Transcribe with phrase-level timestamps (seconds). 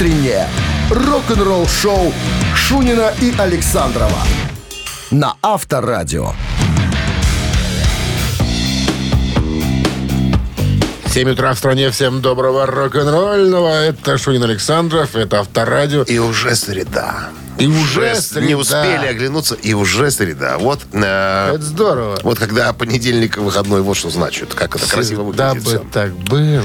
[0.00, 0.48] Утреннее
[0.88, 2.10] рок-н-ролл-шоу
[2.56, 4.16] Шунина и Александрова
[5.10, 6.32] на Авторадио.
[11.06, 11.90] 7 утра в стране.
[11.90, 13.68] Всем доброго рок-н-ролльного.
[13.82, 16.04] Это Шунин Александров, это Авторадио.
[16.04, 17.28] И уже среда.
[17.60, 18.46] И уже среда.
[18.46, 20.58] Не успели оглянуться, и уже среда.
[20.58, 22.18] Вот, э, Это здорово.
[22.22, 24.54] вот когда понедельник выходной, вот что значит.
[24.54, 25.64] Как это красиво Да выглядит.
[25.64, 25.86] бы всё.
[25.92, 26.62] так было.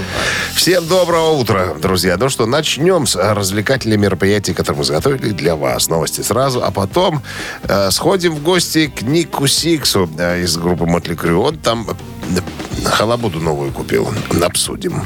[0.55, 2.17] Всем доброго утра, друзья.
[2.17, 5.89] Ну что, начнем с развлекательных мероприятий, которые мы заготовили для вас.
[5.89, 7.21] Новости сразу, а потом
[7.63, 11.41] э, сходим в гости к Нику Сиксу э, из группы Мотли Крю.
[11.41, 14.11] Он там э, халабуду новую купил.
[14.41, 15.03] Обсудим.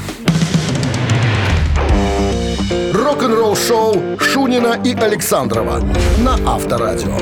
[3.10, 5.80] Рок-н-ролл-шоу Шунина и Александрова
[6.18, 7.18] на Авторадио.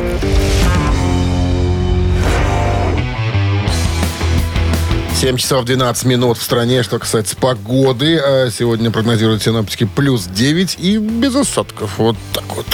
[5.15, 6.83] 7 часов 12 минут в стране.
[6.83, 11.97] Что касается погоды, э, сегодня прогнозируют синоптики плюс 9 и без осадков.
[11.97, 12.67] Вот так вот.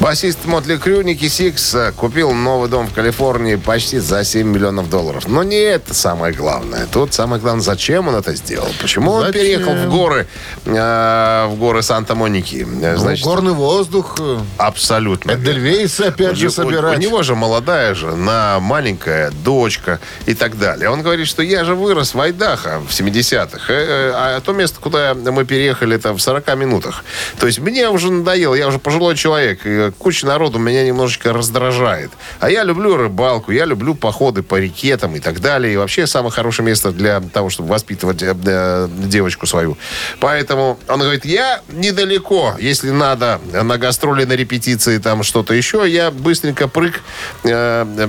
[0.00, 4.90] Басист Mötley Crüe Ники Сикс э, купил новый дом в Калифорнии почти за 7 миллионов
[4.90, 5.28] долларов.
[5.28, 6.86] Но не это самое главное.
[6.92, 8.68] Тут самое главное, зачем он это сделал.
[8.82, 9.40] Почему он Зачем?
[9.40, 10.26] переехал в горы,
[10.66, 12.66] э, в горы Санта-Моники.
[12.82, 14.16] Э, Значит, Ну, горный воздух.
[14.20, 15.30] э, абсолютно.
[15.32, 16.98] Эдельвейс опять У же собирать.
[16.98, 20.90] У него же молодая жена, маленькая дочка и так далее.
[20.90, 23.72] Он говорит, что я же вырос в Айдахо в 70-х.
[23.72, 27.04] э, э, А то место, куда мы переехали, это в 40 минутах.
[27.38, 29.60] То есть мне уже надоело, я уже пожилой человек.
[29.92, 32.10] Куча народу меня немножечко раздражает.
[32.40, 35.74] А я люблю рыбалку, я люблю походы по реке там, и так далее.
[35.74, 39.76] И вообще самое хорошее место для того, чтобы воспитывать э, э, девочку свою.
[40.20, 46.10] Поэтому он говорит, я недалеко, если надо на гастроли, на репетиции, там что-то еще, я
[46.10, 47.02] быстренько прыг
[47.44, 48.08] э, э,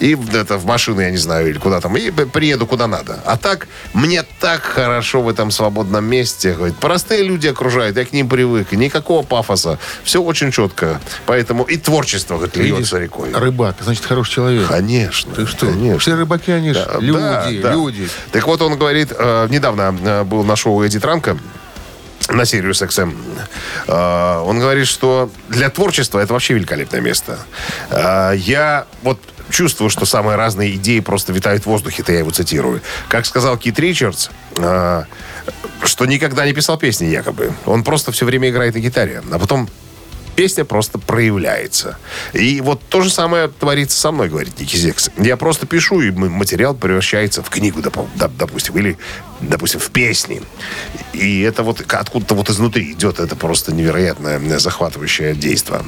[0.00, 3.20] и это, в машину, я не знаю, или куда там, и приеду куда надо.
[3.24, 6.54] А так, мне так хорошо в этом свободном месте.
[6.54, 11.00] Говорит, простые люди окружают, я к ним привык, никакого пафоса, все очень четко.
[11.26, 13.32] Поэтому и творчество, говорит, льется рекой.
[13.32, 14.68] Рыбак, значит, хороший человек.
[14.68, 15.34] Конечно.
[15.34, 15.66] Ты что?
[15.66, 15.98] Конечно.
[15.98, 17.72] Все рыбаки, они ж Да, люди, да, да.
[17.72, 18.08] люди.
[18.32, 21.36] Так вот, он говорит, э, недавно э, был на шоу Эдди Транка
[22.28, 23.14] на Sirius XM.
[23.86, 27.38] Э, он говорит, что для творчества это вообще великолепное место.
[27.90, 32.30] Э, я вот чувствую, что самые разные идеи просто витают в воздухе, это я его
[32.30, 32.80] цитирую.
[33.08, 35.04] Как сказал Кит Ричардс, э,
[35.82, 37.52] что никогда не писал песни якобы.
[37.66, 39.22] Он просто все время играет на гитаре.
[39.30, 39.68] А потом
[40.34, 41.98] песня просто проявляется.
[42.32, 45.10] И вот то же самое творится со мной, говорит Ники Зекс.
[45.16, 48.98] Я просто пишу, и материал превращается в книгу, допу- доп- допустим, или,
[49.40, 50.42] допустим, в песни.
[51.12, 55.82] И это вот откуда-то вот изнутри идет это просто невероятное захватывающее действие.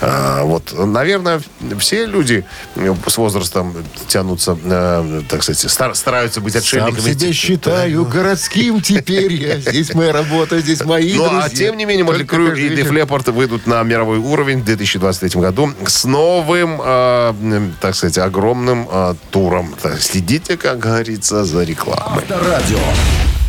[0.00, 1.40] А, вот, наверное,
[1.78, 2.44] все люди
[2.76, 3.74] э, с возрастом
[4.08, 7.12] тянутся, э, так сказать, стар- стараются быть Сам отшельниками.
[7.12, 9.58] себя считаю городским теперь я.
[9.58, 12.74] Здесь моя работа, здесь мои Ну, а тем не менее, Мотли Крю и.
[12.74, 18.88] Деф Леппорт выйдут на мировой уровень в 2023 году с новым, э, так сказать, огромным
[18.90, 19.74] э, туром.
[19.80, 22.22] Так, Следите, как говорится, за рекламой.
[22.22, 22.78] Авторадио.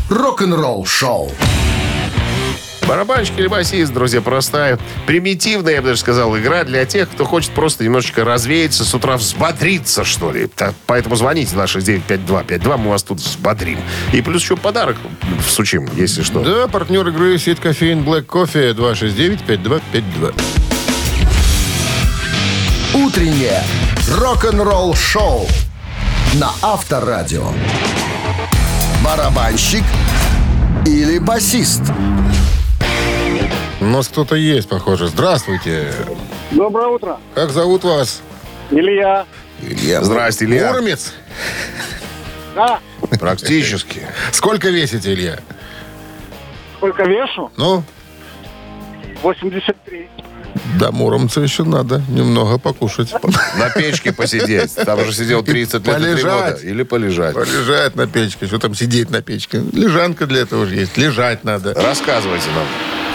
[0.10, 1.32] Рок-н-ролл-шоу.
[2.88, 4.78] Барабанщик или басист, друзья, простая,
[5.08, 9.18] примитивная, я бы даже сказал, игра для тех, кто хочет просто немножечко развеяться, с утра
[9.18, 10.48] взбодриться, что ли.
[10.48, 13.80] Так, поэтому звоните на 695252, мы вас тут взбодрим.
[14.12, 14.98] И плюс еще подарок
[15.46, 16.44] всучим, если что.
[16.44, 20.34] Да, партнер игры сеть кофеин Black Coffee 269-5252.
[22.94, 23.64] Утреннее
[24.10, 25.48] рок-н-ролл-шоу
[26.36, 27.48] на Авторадио.
[29.04, 29.84] Барабанщик
[30.86, 31.82] или басист?
[33.84, 35.08] У нас кто-то есть, похоже.
[35.08, 35.92] Здравствуйте.
[36.52, 37.20] Доброе утро.
[37.36, 38.22] Как зовут вас?
[38.72, 39.26] Илья.
[39.62, 40.02] Илья.
[40.02, 40.70] Здрасте, Илья.
[40.72, 41.12] Муромец?
[42.56, 42.80] Да,
[43.20, 44.02] Практически.
[44.32, 45.40] Сколько весите, Илья?
[46.78, 47.52] сколько вешу?
[47.58, 47.84] Ну,
[49.22, 50.08] 83.
[50.80, 53.14] до Муромца еще надо немного покушать.
[53.58, 54.76] На печке посидеть.
[54.76, 56.24] Там же сидел 30 лет Полежать.
[56.24, 56.68] года.
[56.68, 57.34] Или полежать.
[57.36, 58.46] Полежать на печке.
[58.48, 59.62] Что там сидеть на печке?
[59.74, 60.98] Лежанка для этого же есть.
[60.98, 61.74] Лежать надо.
[61.74, 62.66] Рассказывайте нам.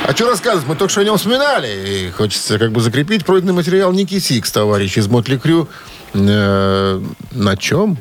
[0.06, 0.66] А что рассказывать?
[0.66, 1.68] Мы только что о нем вспоминали.
[2.06, 5.69] И хочется как бы закрепить пройденный материал Ники Сикс, товарищ из Mötley Crüe.
[6.15, 7.00] Э,
[7.33, 7.98] на чем?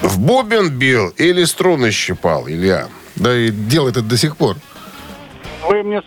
[0.00, 2.88] В бубен бил или струны щипал, Илья?
[3.14, 4.56] Да и делает это до сих пор.
[5.68, 6.02] Вы мне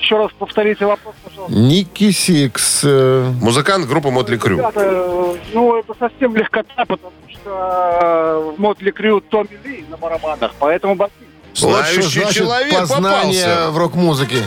[0.00, 1.54] еще раз повторите вопрос, пожалуйста.
[1.58, 2.80] Ники Сикс.
[2.84, 4.56] э, Музыкант группы Mötley Crüe.
[4.58, 9.98] Ребята, э, ну, это совсем легкота, потому что э, в Mötley Crüe Томми Ли на
[9.98, 11.16] барабанах, поэтому басист.
[11.64, 13.70] Вот что Знающий значит человек познание попался.
[13.70, 14.38] в рок-музыке.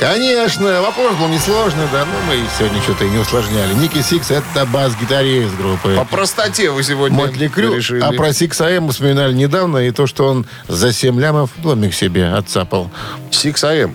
[0.00, 3.74] Конечно, вопрос был несложный, да, но мы сегодня что-то и не усложняли.
[3.74, 5.94] Ники Сикс— это бас-гитарист группы.
[5.94, 7.74] По простоте вы сегодня Mötley Crüe.
[7.74, 8.00] решили.
[8.00, 8.84] А про Sixx:A.M.
[8.84, 12.90] мы вспоминали недавно, и то, что он за 7 лямов домик себе отцапал.
[13.30, 13.94] 6 AM.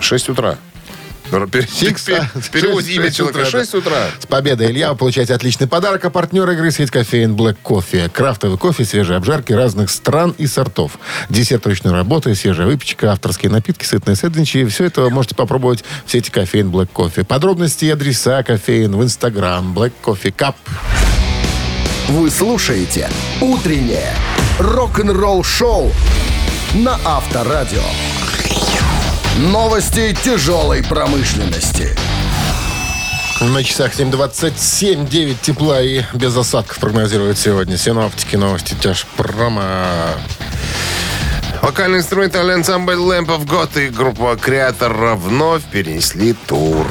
[0.00, 0.58] 6 утра.
[1.32, 2.40] Пер- Six, пер- а?
[2.52, 3.38] Перевод Шесть- имя человека.
[3.38, 3.50] утра, да.
[3.50, 4.06] 6 утра.
[4.20, 4.90] С победой, Илья!
[4.90, 6.04] Вы получаете отличный подарок.
[6.04, 8.08] А партнер игры сеть кофеин Black Coffee.
[8.10, 10.98] Крафтовый кофе, свежие обжарки разных стран и сортов.
[11.30, 14.64] Десерт ручной работы, свежая выпечка, авторские напитки, сытные сэндвичи.
[14.66, 17.24] Все это вы можете попробовать в сети кофеин Black Coffee.
[17.24, 20.54] Подробности и адреса кофеин в Инстаграм Black Coffee Cup.
[22.08, 23.08] Вы слушаете
[23.40, 24.12] «Утреннее
[24.58, 25.92] рок-н-ролл-шоу»
[26.74, 27.82] на Авторадио.
[29.38, 31.96] Новости тяжелой промышленности.
[33.40, 38.36] На часах 7.27, 9 тепла и без осадков прогнозируют сегодня синоптики.
[38.36, 39.86] Новости тяжпрома.
[41.62, 46.86] Вокальный инструментальный ансамбль Lamp of God и группа Креатор вновь перенесли тур.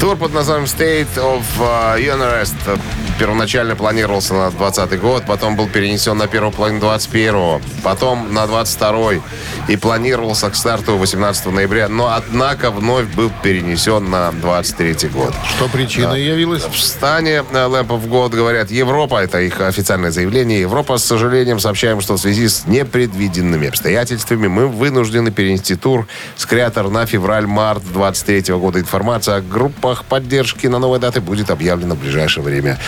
[0.00, 2.80] Тур под названием State of uh, Unrest
[3.18, 9.22] первоначально планировался на 20 год, потом был перенесен на первую половину 21 потом на 22
[9.68, 15.34] и планировался к старту 18 ноября, но однако вновь был перенесен на 23 год.
[15.56, 16.64] Что причиной явилась?
[16.64, 21.60] В стане э, Lamp of God говорят, Европа, это их официальное заявление, Европа, с сожалением,
[21.60, 26.06] сообщаем, что в связи с непредвиденными обстоятельствами мы вынуждены перенести тур
[26.36, 28.80] с креатор на февраль-март 23 года.
[28.80, 29.40] Информация о
[29.84, 32.78] группах поддержки на новой даты будет объявлена в ближайшее время.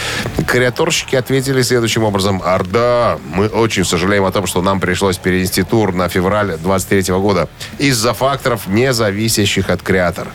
[0.46, 2.40] Креаторщики ответили следующим образом.
[2.43, 7.48] Орда, мы очень сожалеем о том, что нам пришлось перенести тур на февраль 23 года
[7.78, 10.28] из-за факторов, не зависящих от креатор.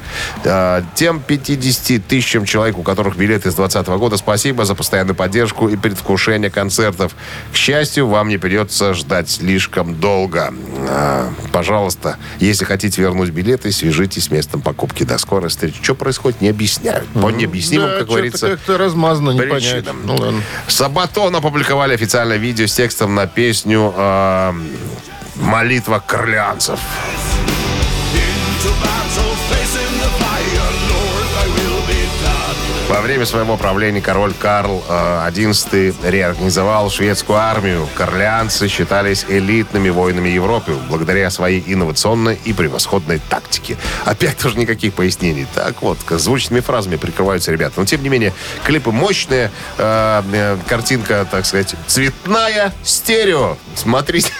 [0.43, 5.67] Э, Тем 50 тысячам человек, у которых билеты с 2020 года, спасибо за постоянную поддержку
[5.67, 7.15] и предвкушение концертов.
[7.51, 10.53] К счастью, вам не придется ждать слишком долго.
[10.87, 15.03] Э, Пожалуйста, если хотите вернуть билеты, свяжитесь с местом покупки.
[15.03, 15.81] До скорой встречи.
[15.81, 17.07] Что происходит, не объясняют.
[17.09, 20.01] По необъяснимым, Да, как говорится, как-то размазано, не причинам.
[20.05, 20.41] Ну ладно.
[20.67, 24.53] Сабатон опубликовали официальное видео с текстом на песню э,
[25.35, 26.79] «Молитва корлеанцев».
[32.91, 37.87] Во время своего правления король Карл э, XI реорганизовал шведскую армию.
[37.95, 43.77] Корлеанцы считались элитными воинами Европы благодаря своей инновационной и превосходной тактике.
[44.03, 45.47] Опять тоже никаких пояснений.
[45.55, 47.75] Так вот, звучными фразами прикрываются ребята.
[47.77, 48.33] Но, тем не менее,
[48.65, 53.55] клипы мощные, э, э, картинка, так сказать, цветная, стерео.
[53.73, 54.33] Смотрите,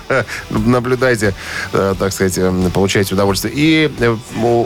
[0.50, 1.32] наблюдайте,
[1.72, 3.54] э, так сказать, э, получайте удовольствие.
[3.56, 4.16] И э,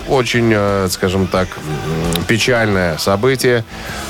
[0.08, 1.46] очень, э, скажем так,
[2.26, 3.27] печальное событие.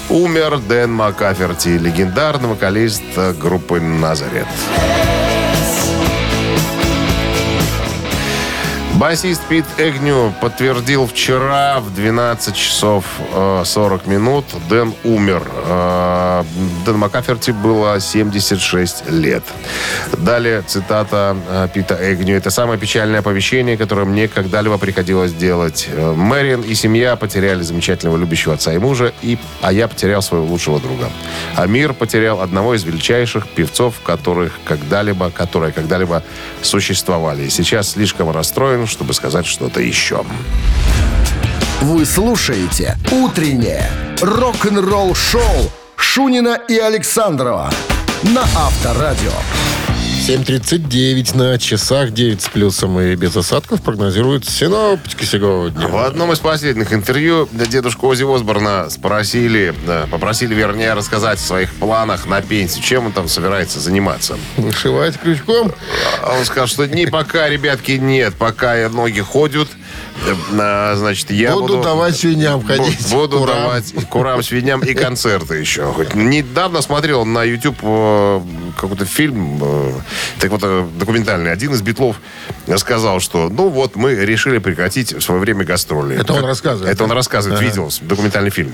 [0.08, 3.02] Умер Дэн Маккаферти, легендарный вокалист
[3.38, 4.46] группы «Назарет».
[8.98, 14.44] Басист Пит Эгню подтвердил вчера в 12 часов э, 40 минут.
[14.68, 15.48] Дэн умер.
[15.66, 16.42] Э,
[16.84, 19.44] Дэн Маккаферти было 76 лет.
[20.18, 22.34] Далее цитата э, Пита Эгню.
[22.34, 25.88] Это самое печальное оповещение, которое мне когда-либо приходилось делать.
[25.92, 30.46] Э, Мэриан и семья потеряли замечательного любящего отца и мужа, и, а я потерял своего
[30.46, 31.08] лучшего друга.
[31.54, 36.24] А мир потерял одного из величайших певцов, которых когда-либо, которые когда-либо
[36.62, 37.48] существовали.
[37.48, 40.24] Сейчас слишком расстроен, чтобы сказать что-то еще.
[41.80, 43.88] Вы слушаете «Утреннее
[44.20, 47.70] рок-н-ролл-шоу» Шунина и Александрова
[48.22, 49.30] на Авторадио.
[50.18, 55.88] 7.39 на часах, 9 с плюсом и без осадков прогнозируют синоптики сегодня.
[55.88, 59.74] В одном из последних интервью дедушку Ози Осборна спросили,
[60.10, 62.84] попросили, вернее, рассказать о своих планах на пенсию.
[62.84, 64.36] Чем он там собирается заниматься?
[64.58, 65.72] Вышивать крючком.
[66.22, 68.34] А он сказал, что не пока, ребятки, нет.
[68.34, 69.68] Пока ноги ходят,
[70.96, 71.82] значит, я Буду буду...
[71.82, 73.10] давать свиньям ходить.
[73.12, 73.62] Буду Курам.
[73.62, 75.92] давать курам, свиньям и концерты еще.
[75.92, 78.40] Хоть недавно смотрел на YouTube э,
[78.76, 79.92] какой-то фильм, э,
[80.40, 81.52] так вот, э, документальный.
[81.52, 82.16] Один из битлов
[82.76, 86.20] сказал, что, ну вот, мы решили прекратить в свое время гастроли.
[86.20, 87.68] Это он рассказывает, Это он рассказывает, Ага.
[87.68, 88.72] видел документальный фильм.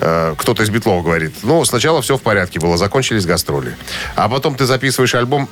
[0.00, 3.76] Э, Кто-то из битлов говорит, ну, сначала все в порядке было, закончились гастроли.
[4.16, 5.48] А потом ты записываешь альбом,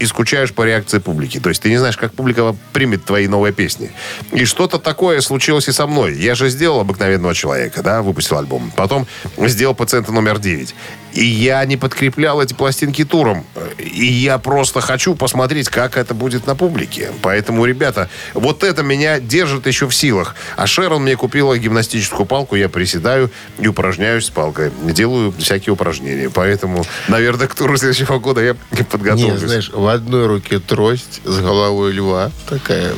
[0.00, 1.38] и скучаешь по реакции публики.
[1.38, 3.92] То есть ты не знаешь, как публика примет твои новые песни.
[4.32, 6.16] И что-то такое случилось и со мной.
[6.16, 8.72] Я же сделал «Обыкновенного человека», да, выпустил альбом.
[8.76, 10.74] Потом сделал «Пациента номер 9».
[11.12, 13.44] И я не подкреплял эти пластинки туром.
[13.78, 17.10] И я просто хочу посмотреть, как это будет на публике.
[17.22, 20.34] Поэтому, ребята, вот это меня держит еще в силах.
[20.56, 24.70] А Шерон мне купила гимнастическую палку, я приседаю и упражняюсь с палкой.
[24.82, 26.30] Делаю всякие упражнения.
[26.30, 29.40] Поэтому, наверное, к туру следующего года я Не, подготовлюсь.
[29.40, 32.92] знаешь, в одной руке трость с головой льва, такая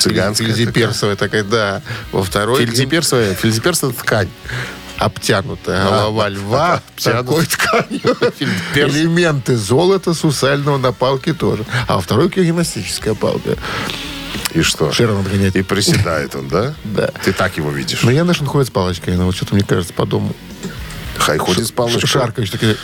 [0.00, 1.82] Цыганская Фельдеперсовая такая, да.
[2.12, 2.64] Во второй...
[2.64, 4.28] Фельдеперсовая, фельдеперс это ткань.
[5.00, 8.00] Обтянутая голова льва такой тканью.
[8.74, 11.64] Элементы золота сусального на палке тоже.
[11.88, 13.56] А во второй руке гимнастическая палка.
[14.52, 14.92] И что?
[14.92, 15.56] Шерон отгонять.
[15.56, 16.74] И приседает он, да?
[16.84, 17.10] Да.
[17.24, 18.02] Ты так его видишь.
[18.02, 20.34] Но Яныш он ходит с палочкой, но вот что-то мне кажется по дому.
[21.16, 22.06] Хай ходит с палочкой.
[22.06, 22.76] Шаркаешь такие.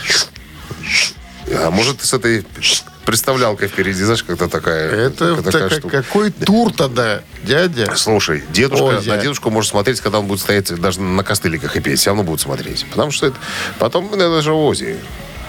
[1.53, 2.45] А может, ты с этой
[3.07, 6.03] представлялкой впереди, знаешь, когда такая, Это такая так- штука.
[6.03, 7.95] какой тур тогда, дядя?
[7.95, 11.79] Слушай, дедушка, Ой, на дедушку может смотреть, когда он будет стоять даже на костыликах и
[11.79, 11.99] петь.
[11.99, 12.85] Все равно будет смотреть.
[12.91, 13.37] Потому что это...
[13.79, 14.97] Потом ну, это же Ози.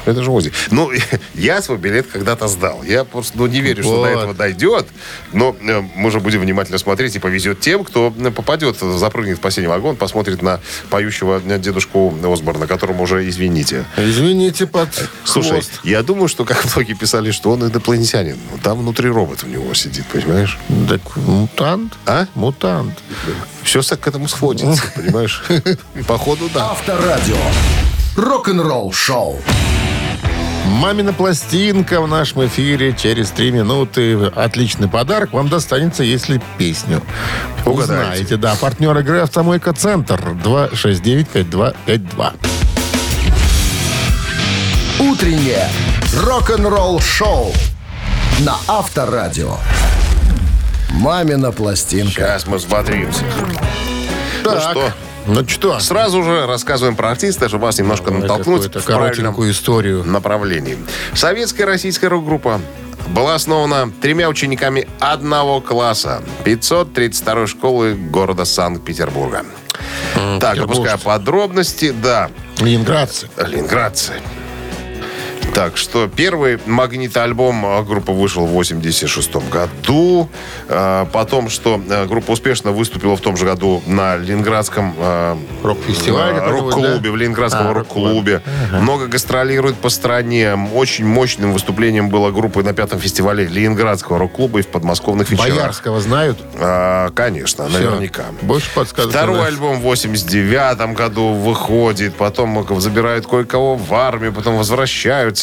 [0.09, 0.53] Это же Ози.
[0.71, 0.91] Ну,
[1.35, 2.83] я свой билет когда-то сдал.
[2.83, 4.05] Я просто ну, не верю, что Вот.
[4.05, 4.87] до этого дойдет.
[5.33, 9.41] Но э, мы же будем внимательно смотреть и повезет тем, кто э, попадет, запрыгнет в
[9.41, 13.85] последний вагон, посмотрит на поющего э, дедушку Осборна, которому уже извините.
[13.99, 14.88] Извините, под
[15.25, 15.81] Слушай, хвост.
[15.85, 18.38] я думаю, что, как многие писали, что он инопланетянин.
[18.62, 20.59] Там внутри робот у него сидит, понимаешь?
[20.88, 21.93] Так мутант?
[22.07, 22.27] А?
[22.35, 22.99] Мутант.
[23.62, 25.43] Все к этому сходится, понимаешь?
[26.07, 26.71] Походу, да.
[26.71, 27.37] Авторадио.
[28.17, 29.41] Рок-н-ролл шоу.
[30.69, 34.15] Мамина пластинка в нашем эфире через три минуты.
[34.37, 37.03] Отличный подарок вам достанется, если песню
[37.65, 38.03] Угадаете.
[38.03, 38.37] узнаете.
[38.37, 42.33] Да, партнер игры «Автомойка Центр» 269-5252.
[45.01, 45.69] Утреннее
[46.15, 47.53] рок-н-ролл шоу
[48.41, 49.57] на Авторадио.
[50.91, 52.13] Мамина пластинка.
[52.13, 53.25] Сейчас мы взбодримся.
[54.45, 54.93] Ну Так, что,
[55.28, 55.78] Ну что?
[55.78, 60.04] сразу же рассказываем про артиста, чтобы вас немножко Давай натолкнуть в правильном историю.
[60.04, 60.78] направлении.
[61.14, 62.61] Советская российская рок-группа
[63.08, 69.44] была основана тремя учениками одного класса 532 школы города Санкт-Петербурга.
[70.40, 70.61] Так, Петербуржцы.
[70.61, 73.28] выпуская подробности, да, Ленинградцы.
[73.37, 74.14] Ленинградцы.
[75.55, 80.28] Так, что первый магнитоальбом группы вышел в 86 году.
[80.69, 86.40] Э, Потом, что э, группа успешно выступила в том же году на Ленинградском э, Рок-фестивале
[86.40, 87.11] рок-клубе, да?
[87.11, 88.43] в Ленинградском А, рок-клубе.
[88.73, 90.57] Много гастролирует по стране.
[90.75, 95.57] Очень мощным выступлением была группа на пятом фестивале Ленинградского рок-клуба и в подмосковных вечерах.
[95.57, 96.38] Боярского знают?
[96.55, 97.78] А, конечно, Всё.
[97.78, 98.26] наверняка.
[98.43, 99.11] Больше подсказок.
[99.11, 105.38] Второй альбом в 89 году выходит, потом забирают кое-кого в армию, потом возвращаются.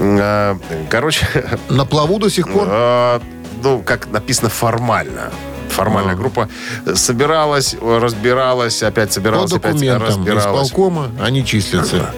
[0.00, 0.56] А,
[0.90, 1.26] Короче,
[1.70, 2.68] На плаву до сих пор?
[2.70, 3.20] а,
[3.64, 5.30] ну, как написано, формально.
[5.72, 6.48] Формальная группа
[6.94, 10.66] собиралась, разбиралась, опять По собиралась, опять документам разбиралась.
[10.68, 12.10] исполкома они числятся.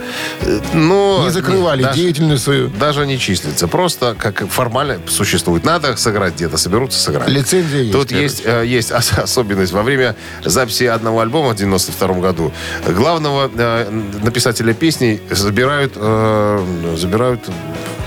[0.73, 2.69] Но Не закрывали даже- деятельность свою.
[2.69, 3.69] Даже не числится.
[3.69, 5.65] Просто как формально существует.
[5.65, 7.29] Надо сыграть где-то, соберутся сыграть.
[7.29, 7.93] Лицензия есть.
[7.93, 9.73] Тут есть, э, есть ос- особенность.
[9.73, 12.53] Во время записи одного альбома в 92 году
[12.87, 13.91] главного э,
[14.23, 17.41] написателя песней забирают, э, забирают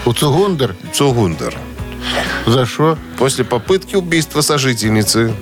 [0.05, 0.75] У Цугундер?
[0.93, 1.57] Цугундер.
[2.45, 2.97] За что?
[3.17, 5.33] После попытки убийства сожительницы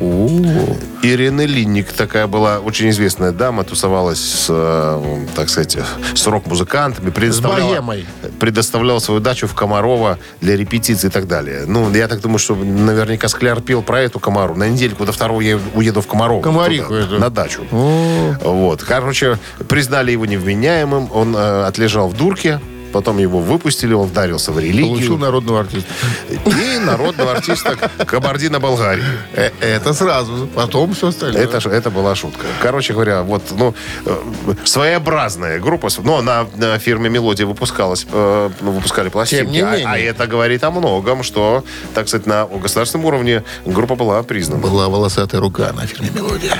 [1.03, 5.77] Ирины Линник, такая была очень известная дама, тусовалась с, э, так сказать,
[6.15, 8.05] с рок-музыкантами, предоставляла, богемой.
[8.39, 11.65] предоставляла свою дачу в Комарова для репетиций и так далее.
[11.67, 14.55] Ну, я так думаю, что наверняка Скляр пел про эту Комару.
[14.55, 16.41] На недельку до второго я уеду в Комаров.
[16.41, 17.19] Комариху туда.
[17.19, 17.62] На дачу.
[17.72, 18.81] О, Вот.
[18.84, 22.60] Короче, признали его невменяемым, он э, отлежал в дурке,
[22.96, 24.88] потом его выпустили, он вдарился в религию.
[24.88, 25.90] Получил народного артиста.
[26.30, 27.75] И народного артиста
[28.06, 29.04] Кабардино-Болгарии.
[29.34, 30.48] Э, Это сразу.
[30.56, 31.44] Потом все остальное.
[31.44, 32.46] Это, это была шутка.
[32.62, 33.75] Короче говоря, вот, ну,
[34.06, 34.18] э,
[34.64, 35.90] своеобразная группа.
[36.04, 39.44] Но на, на фирме «Мелодия» выпускалась, э, ну, выпускали пластинки.
[39.44, 39.88] Тем не А- менее.
[39.88, 44.62] А, это говорит о многом, что, так сказать, на государственном уровне группа была признана.
[44.62, 46.58] Была волосатая рука на фильме «Мелодия».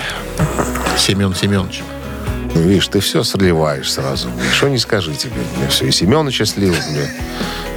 [0.98, 1.82] Семен Семенович.
[2.56, 4.30] Ну, видишь, ты все сливаешь сразу.
[4.54, 5.34] Что не скажи тебе.
[5.58, 5.86] Мне все.
[5.86, 6.74] И Семеновича слил.
[6.90, 7.08] Мне.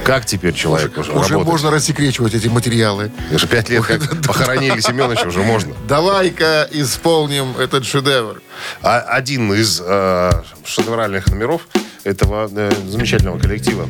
[0.05, 1.45] Как теперь человек уже, Уже работает?
[1.45, 3.11] можно рассекречивать эти материалы.
[3.31, 5.75] Уже пять лет как похоронили Семеновича, уже можно.
[5.87, 8.41] Давай-ка исполним этот шедевр.
[8.81, 10.31] А один из э,
[10.65, 11.67] шедевральных номеров
[12.05, 13.85] этого э, замечательного коллектива.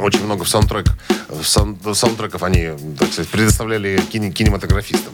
[0.00, 0.86] Очень много в саундтрек,
[1.28, 5.12] в саундтреков они, так сказать, предоставляли кине- кинематографистам.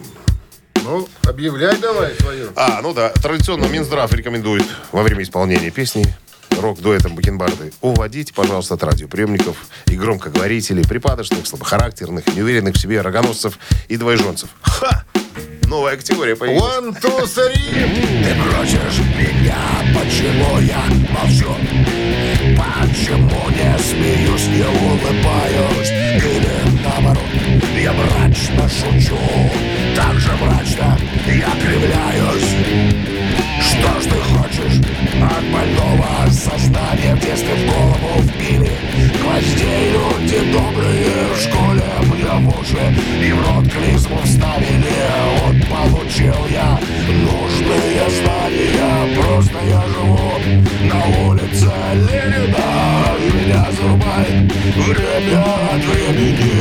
[0.85, 2.51] Ну, объявляй давай свою.
[2.57, 6.07] А, ну да, традиционно Минздрав рекомендует во время исполнения песни
[6.61, 13.97] рок-дуэтом Бакенбарды уводите, пожалуйста, от радиоприемников и громкоговорителей, припадочных, слабохарактерных, неуверенных в себе рогоносцев и
[13.97, 14.51] двоеженцев.
[14.61, 15.05] Ха!
[15.67, 16.77] Новая категория появилась.
[16.77, 17.55] One, two, three.
[17.55, 19.57] Ты просишь меня,
[19.95, 21.55] почему я молчу?
[22.59, 25.91] Почему не смеюсь, не улыбаюсь?
[25.91, 27.25] Или наоборот,
[27.81, 29.19] я мрачно шучу
[29.95, 32.57] Так же мрачно я кривляюсь.
[33.61, 34.81] Что ж ты хочешь
[35.23, 38.73] от больного сознания В детстве в голову вбили
[39.21, 41.83] Гвоздей люди добрые в школе.
[42.03, 44.95] Мне в уши и в рот клизму вставили.
[45.41, 49.23] Вот получил я нужные знания.
[49.23, 50.31] Просто я живу
[50.89, 53.05] на улице Ленина
[53.45, 56.53] меня зарубает время от времени.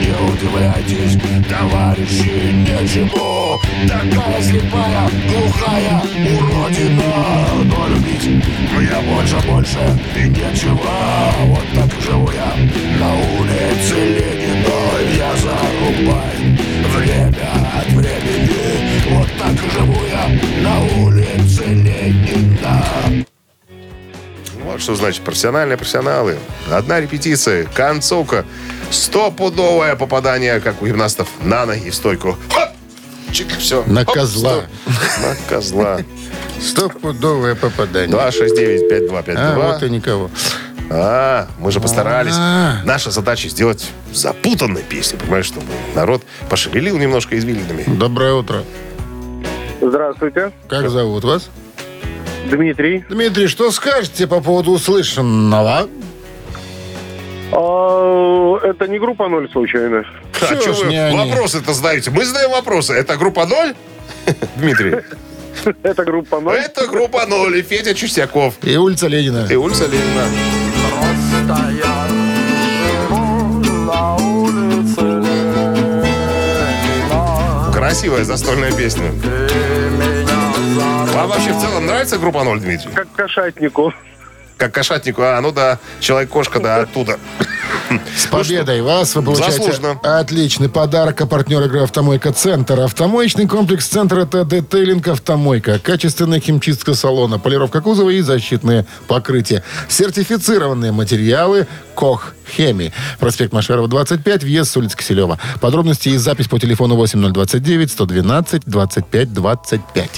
[0.00, 1.18] Не удивляйтесь,
[1.64, 6.02] товарищи, ничему Такая слепая, глухая
[6.36, 7.46] уродина.
[7.64, 10.80] Но любить мне больше, больше и нечего.
[11.46, 12.52] Вот так живу я
[12.98, 14.78] на улице Ленина
[15.16, 16.58] Я зарубаю
[16.96, 19.10] время от времени.
[19.10, 23.24] Вот так живу я на улице Ленина
[24.74, 26.36] Вот что значит профессиональные профессионалы.
[26.68, 28.44] Одна репетиция, концовка,
[28.90, 32.36] стопудовое попадание, как у гимнастов, на ноги в стойку.
[32.52, 32.70] Хоп!
[33.30, 33.84] Чик, все.
[33.86, 34.62] На козла.
[34.86, 36.00] На козла.
[36.60, 38.18] Стопудовое попадание.
[38.18, 39.34] 269-5252.
[39.36, 40.28] А, вот и никого.
[40.90, 42.34] А, мы же постарались.
[42.36, 42.78] А.
[42.84, 47.84] Наша задача сделать запутанной песню, понимаешь, чтобы народ пошевелил немножко извилинами.
[47.86, 48.64] Доброе утро.
[49.80, 50.50] Здравствуйте.
[50.66, 51.48] Как зовут вас?
[52.50, 53.04] Дмитрий.
[53.08, 55.88] Дмитрий, что скажете по поводу услышанного?
[57.52, 60.04] А, это не группа ноль случайно?
[60.40, 62.10] А что ж вы вопросы-то знаете?
[62.10, 62.92] Мы знаем вопросы.
[62.92, 63.74] Это группа ноль?
[64.56, 64.96] Дмитрий.
[65.82, 66.56] Это группа ноль.
[66.56, 68.54] Это группа ноль и Федя Чистяков.
[68.62, 69.46] И улица Ленина.
[69.50, 70.26] И улица Ленина.
[70.90, 76.04] Просто я живу на улице Ленина
[77.72, 79.10] Красивая застольная песня.
[81.14, 82.90] Вам вообще в целом нравится группа ноль, Дмитрий?
[82.92, 83.92] Как кошатнику.
[84.56, 85.22] Как кошатнику.
[85.22, 87.18] А, ну да, Человек-кошка, да, оттуда.
[88.16, 90.00] С победой вас вы получаете Заслуженно.
[90.02, 91.20] отличный подарок.
[91.20, 92.80] А партнер игры «Автомойка Центр».
[92.80, 95.78] Автомоечный комплекс «Центр»— это детейлинг «Автомойка».
[95.78, 99.62] Качественная химчистка салона, полировка кузова и защитные покрытия.
[99.88, 102.92] Сертифицированные материалы «Кох Хеми».
[103.18, 105.38] Проспект Машерова, 25, въезд с улицы Киселева.
[105.60, 110.10] Подробности и запись по телефону 8029 112 25 25.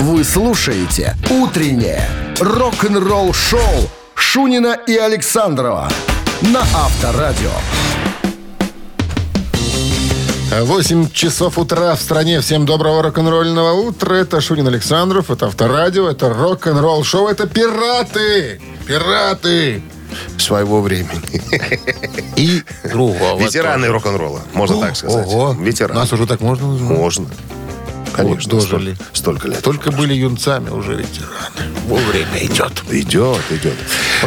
[0.00, 2.08] Вы слушаете «Утреннее
[2.40, 3.60] рок-н-ролл-шоу»
[4.14, 5.88] Шунина и Александрова
[6.42, 7.50] на Авторадио.
[10.60, 12.40] 8 часов утра в стране.
[12.40, 14.14] Всем доброго рок-н-ролльного утра.
[14.14, 18.60] Это Шунин Александров, это Авторадио, это рок-н-ролл шоу, это пираты!
[18.86, 19.82] Пираты!
[20.38, 21.42] Своего времени.
[22.36, 23.38] И другого.
[23.38, 25.26] Ветераны рок-н-ролла, можно так сказать.
[25.26, 26.00] Ого, Ветераны.
[26.00, 26.98] нас уже так можно назвать?
[26.98, 27.26] Можно.
[28.18, 28.96] Конечно, Вот столь- дожили.
[29.12, 29.62] столько лет.
[29.62, 31.32] Только были юнцами уже ветераны.
[31.86, 32.82] Вовремя идет.
[32.90, 33.74] Идет, идет.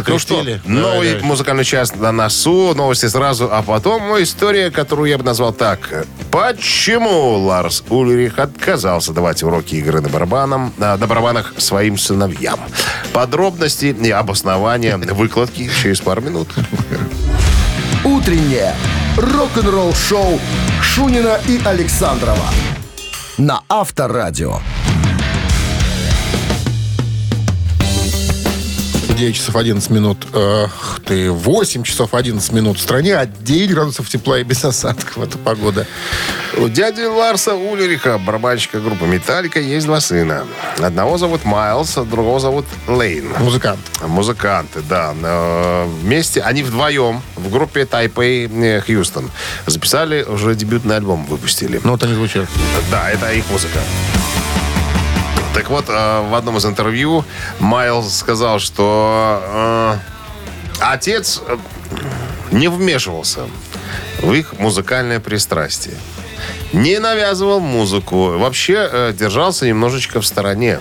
[0.08, 0.62] Ну что, Покрестили?
[0.66, 5.52] новый Давай музыкальный час на носу, новости сразу, а потом история, которую я бы назвал
[5.54, 6.06] так.
[6.32, 12.60] Почему Ларс Ульрих отказался давать уроки игры на, барабаном, на барабанах своим сыновьям?
[13.14, 16.48] Подробности и обоснования выкладки через пару минут.
[18.04, 18.74] «Утреннее
[19.18, 20.40] рок-н-ролл-шоу»
[20.82, 22.46] Шунина и Александрова
[23.42, 24.60] на Авторадио.
[29.22, 30.26] 9 часов 11 минут.
[30.34, 35.20] Эх ты, 8 часов 11 минут в стране, а 9 градусов тепла и без осадков.
[35.20, 35.86] Это погода.
[36.58, 40.48] У дяди Ларса Ульриха, барабанщика группы «Металлика», есть два сына.
[40.80, 43.26] Одного зовут Майлз, а другого зовут Лейн.
[43.38, 43.82] Музыкант.
[44.02, 45.14] Музыканты, да.
[45.22, 49.30] Э, Вместе, они вдвоем в группе Тайпей э, Хьюстон
[49.68, 51.80] записали, уже дебютный альбом выпустили.
[51.84, 52.50] Ну, вот они звучат.
[52.90, 53.78] Да, это их музыка.
[55.62, 57.24] Так вот, э, в одном из интервью
[57.60, 59.95] Майлз сказал, что э,
[60.80, 61.56] отец э,
[62.52, 63.41] не вмешивался
[64.24, 65.93] в их музыкальное пристрастие.
[66.74, 68.39] Не навязывал музыку.
[68.39, 70.80] Вообще держался немножечко в стороне.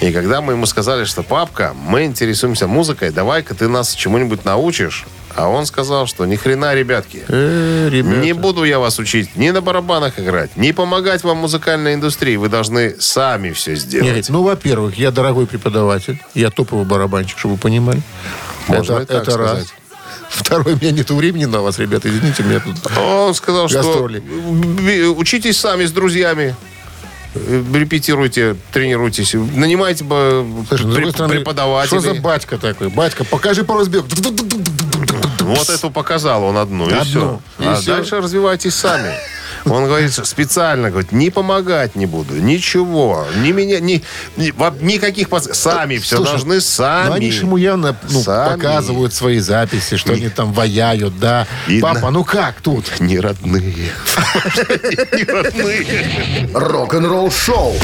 [0.00, 5.06] И когда мы ему сказали, что папка, мы интересуемся музыкой, давай-ка ты нас чему-нибудь научишь.
[5.38, 7.22] А он сказал, что ни хрена, ребятки.
[7.28, 8.16] Э, ребята.
[8.18, 12.34] Не буду я вас учить ни на барабанах играть, ни помогать вам в музыкальной индустрии.
[12.34, 14.28] Вы должны сами все Нет, сделать.
[14.30, 16.20] ну, во-первых, я дорогой преподаватель.
[16.34, 18.02] Я топовый барабанщик, чтобы вы понимали.
[18.66, 19.66] Можно это и так это раз.
[20.28, 22.08] Второй, у меня нет времени на вас, ребята.
[22.08, 22.74] Извините, меня тут...
[22.98, 24.18] Он сказал, что Гастроли.
[24.18, 26.56] б- учитесь сами с друзьями.
[27.74, 30.04] Репетируйте, тренируйтесь, нанимайте
[30.68, 32.00] Слушай, стороны, преподавателей.
[32.00, 32.88] Что за батька такой?
[32.88, 34.06] Батька, покажи по разбегу.
[35.40, 37.40] Вот эту показал он одну, и все.
[37.58, 37.96] и а всё.
[37.96, 39.12] дальше развивайтесь сами.
[39.64, 44.02] Он говорит, специально говорит, не помогать не буду, ничего, не меня, ни,
[44.36, 44.52] ни-
[44.84, 47.08] никаких пац- сами все Слушай, должны сами.
[47.08, 48.54] Ну, они же ему явно ну, Сами.
[48.54, 51.46] показывают свои записи, что они там ваяют, да.
[51.66, 51.94] Видно.
[51.94, 53.00] Папа, ну как тут?
[53.00, 53.74] Не родные.
[55.12, 56.50] Не родные.
[56.54, 57.74] Рок-н-ролл-шоу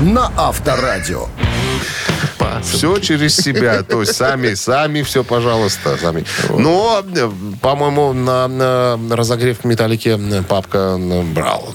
[0.00, 1.28] на Авторадио.
[2.62, 3.82] Все через себя.
[3.82, 6.24] То есть сами, сами все, пожалуйста, сами.
[6.50, 7.02] Но,
[7.60, 10.98] по-моему, на, на разогрев металлики папка
[11.34, 11.74] брал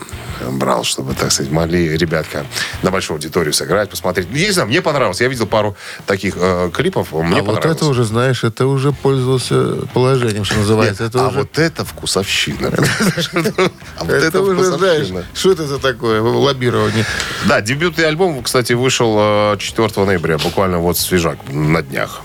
[0.52, 2.45] брал, чтобы, так сказать, могли ребятка
[2.84, 4.32] на большую аудиторию сыграть, посмотреть.
[4.32, 5.21] Не знаю, мне понравилось.
[5.21, 5.75] Я видел пару
[6.06, 11.04] таких э, клипов, мне а вот это уже, знаешь, это уже пользовался положением, что называется.
[11.04, 12.71] Нет, это а уже, вот это вкусовщина.
[13.97, 17.06] А вот это уже, знаешь, что это за такое лоббирование?
[17.45, 19.15] Да, дебютный альбом, кстати, вышел
[19.54, 22.21] э, 4 ноября, буквально вот свежак на днях.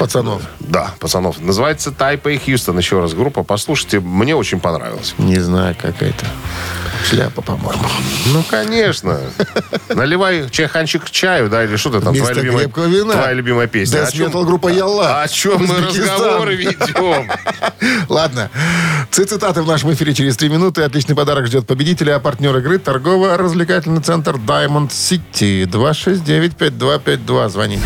[0.00, 0.40] Пацанов.
[0.60, 1.38] Да, пацанов.
[1.40, 2.78] Называется Тайпа и Хьюстон.
[2.78, 3.42] Еще раз группа.
[3.42, 5.14] Послушайте, мне очень понравилось.
[5.18, 6.24] Не знаю, какая-то
[7.06, 7.82] шляпа, по-моему.
[8.32, 9.20] Ну, конечно.
[9.90, 12.14] Наливай чайханчик к чаю, да, или что ты там?
[12.14, 13.12] Вместо твоя любимая, вина.
[13.12, 14.00] Твоя любимая песня.
[14.00, 15.20] Death О чем- группа Ялла.
[15.20, 17.30] О чем мы разговоры ведем?
[18.08, 18.48] Ладно.
[19.10, 20.80] Цитаты в нашем эфире через три минуты.
[20.80, 22.16] Отличный подарок ждет победителя.
[22.16, 25.66] А партнер игры торгово-развлекательный центр Diamond City.
[25.66, 27.48] 269-5252.
[27.50, 27.78] Звони.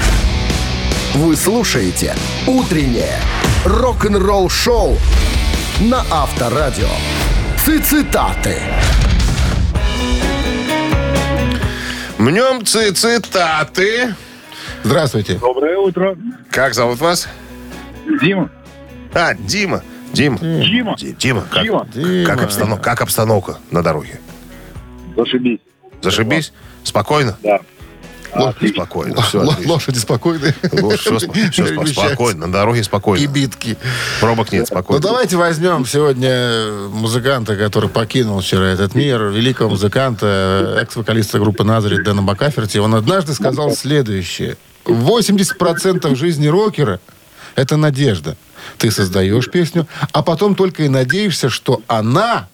[1.14, 2.14] Вы слушаете
[2.46, 3.18] «Утреннее
[3.64, 4.96] рок-н-ролл-шоу»
[5.80, 6.88] на Авторадио.
[7.58, 8.56] Цитаты.
[12.18, 14.14] Мнем ци- цитаты.
[14.82, 15.34] Здравствуйте.
[15.38, 16.16] Доброе утро.
[16.50, 17.28] Как зовут вас?
[18.20, 18.50] Дима.
[19.14, 19.82] А, Дима.
[20.12, 20.38] Дима.
[20.38, 20.96] Дима.
[20.96, 21.86] Ди- Дима, как, Дима.
[22.26, 24.20] как, обстанов- как обстановка на дороге?
[25.16, 25.60] Зашибись.
[26.02, 26.52] Зашибись?
[26.82, 27.36] Спокойно?
[27.42, 27.60] Да.
[28.34, 29.22] Спокойно.
[29.22, 29.40] Все.
[29.66, 30.52] Лошади спокойны.
[30.52, 31.92] Перемещаются.
[32.08, 32.46] спокойно.
[32.46, 33.26] На дороге И спокойно.
[33.28, 33.76] битки.
[34.20, 35.02] Пробок нет, Ну, спокойно.
[35.02, 42.22] давайте возьмем сегодня музыканта, который покинул вчера этот мир, великого музыканта, экс-вокалиста группы «Назарет» Дэна
[42.22, 42.78] Бакаферти.
[42.78, 44.56] Он однажды сказал следующее.
[44.84, 47.00] 80% жизни рокера–
[47.54, 48.36] это надежда.
[48.78, 52.48] Ты создаешь песню, а потом только и надеешься, что она,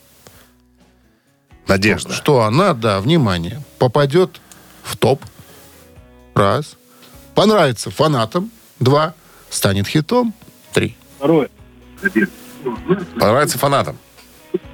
[1.66, 2.12] Надежда.
[2.12, 4.40] что она, да, внимание, попадет
[4.82, 5.22] в топ.
[6.40, 6.76] Раз.
[7.34, 8.50] Понравится фанатам.
[8.78, 9.12] Два.
[9.50, 10.32] Станет хитом.
[10.72, 10.96] Три.
[11.18, 11.50] Второе.
[13.20, 13.98] Понравится фанатам.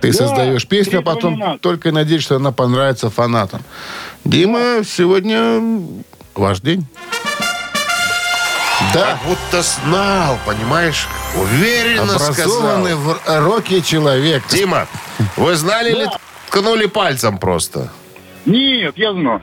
[0.01, 1.59] Ты Да, создаешь песню, а потом надо.
[1.59, 3.63] только надеешься, что она понравится фанатам.
[4.25, 5.61] Дима, сегодня
[6.37, 6.87] ваш день.
[8.95, 11.09] Да, Как будто знал, понимаешь?
[11.35, 13.41] Уверенно образованный сказал.
[13.43, 14.45] в роке человек.
[14.51, 14.87] Дима,
[15.37, 16.07] вы знали или
[16.49, 17.91] ткнули пальцем просто?
[18.45, 19.43] Нет, я знаю.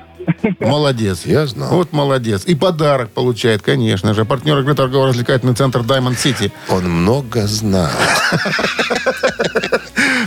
[0.60, 1.22] Молодец.
[1.26, 1.70] Я знал.
[1.70, 2.44] Вот молодец.
[2.46, 4.26] И подарок получает, конечно же.
[4.26, 6.52] Партнер игры торгово-развлекательный центр Diamond City.
[6.70, 7.90] Он много знал.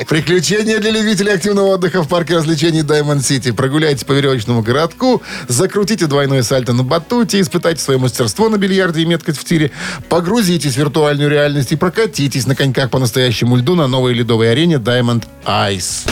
[0.08, 3.52] Приключения для любителей активного отдыха в парке развлечений Diamond City.
[3.52, 9.06] Прогуляйтесь по веревочному городку, закрутите двойное сальто на батуте, испытайте свое мастерство на бильярде и
[9.06, 9.70] меткость в тире,
[10.08, 14.76] погрузитесь в виртуальную реальность и прокатитесь на коньках по настоящему льду на новой ледовой арене
[14.76, 16.08] Diamond Ice.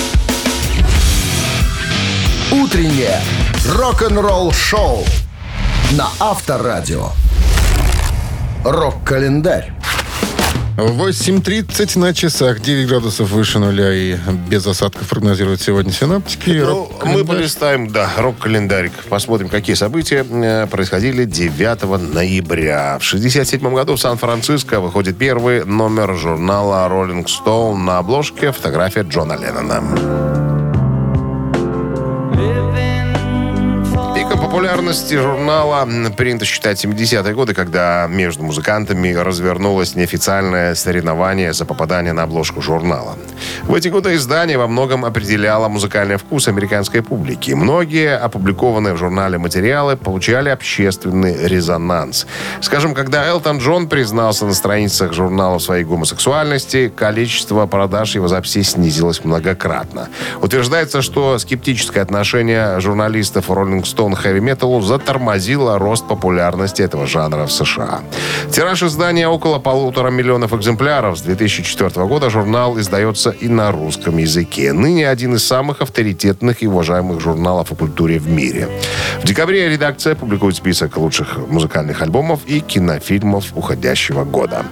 [2.63, 3.21] «Утреннее
[3.69, 5.05] рок-н-ролл-шоу»
[5.93, 7.09] на Авторадио.
[8.65, 9.73] Рок-календарь.
[10.77, 14.17] 8.30 на часах, 9 градусов выше нуля и
[14.49, 16.51] без осадков прогнозируют сегодня синоптики.
[16.51, 18.93] Ну, мы полистаем, да, рок-календарик.
[19.09, 22.99] Посмотрим, какие события э, происходили 9 ноября.
[23.01, 27.79] В 67 году в Сан-Франциско выходит первый номер журнала Rolling Stone.
[27.79, 30.24] На обложке фотография Джона Леннона.
[34.75, 42.25] Популярности журнала принято считать 70-е годы, когда между музыкантами развернулось неофициальное соревнование за попадание на
[42.25, 43.17] обложку журнала.
[43.63, 47.53] В эти годы издание во многом определяло музыкальный вкус американской публики.
[47.53, 52.27] Многие опубликованные в журнале материалы получали общественный резонанс.
[52.61, 59.25] Скажем, когда Элтон Джон признался на страницах журнала своей гомосексуальности, количество продаж его записей снизилось
[59.25, 60.09] многократно.
[60.43, 64.19] Утверждается, что скептическое отношение журналистов Rolling Stone к
[64.65, 68.01] хэви-металу затормозило рост популярности этого жанра в США.
[68.51, 71.19] Тираж издания около полутора миллионов экземпляров.
[71.19, 74.73] С 2004 года журнал издается и на русском языке.
[74.73, 78.69] Ныне один из самых авторитетных и уважаемых журналов о культуре в мире.
[79.23, 84.65] В декабре редакция публикует список лучших музыкальных альбомов и кинофильмов уходящего года.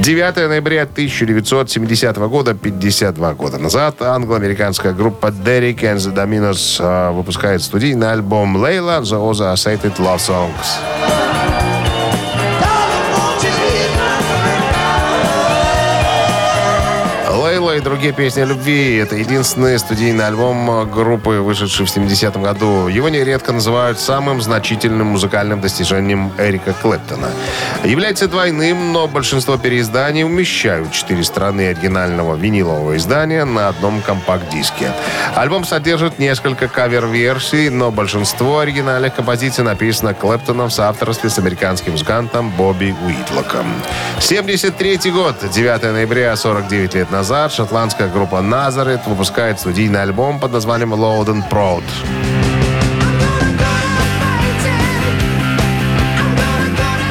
[0.00, 7.62] 9 ноября 1970 года, 52 года назад, англо-американская группа Derek and the Dominos э, выпускает
[7.62, 11.15] студийный альбом «Layla The I also I selected love songs.
[17.76, 18.96] И другие песни о любви.
[18.96, 22.88] Это единственный студийный альбом группы, вышедший в 70-м году.
[22.88, 27.28] Его нередко называют самым значительным музыкальным достижением Эрика Клэптона.
[27.84, 34.90] Является двойным, но большинство переизданий умещают четыре страны оригинального винилового издания на одном компакт-диске.
[35.34, 42.50] Альбом содержит несколько кавер-версий, но большинство оригинальных композиций написано Клэптоном в соавторстве с американским музыкантом
[42.50, 43.66] Бобби Уитлоком.
[44.20, 50.94] 73 год, 9 ноября, 49 лет назад, шотландская группа Nazareth выпускает студийный альбом под названием
[50.94, 51.82] Loud and Proud.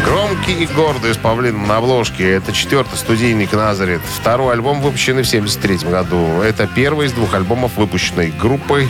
[0.05, 2.31] Громкий и гордый с павлином на обложке.
[2.31, 3.99] Это четвертый студийник Назарет.
[4.21, 6.41] Второй альбом выпущенный в 73 году.
[6.41, 8.87] Это первый из двух альбомов, выпущенной группой,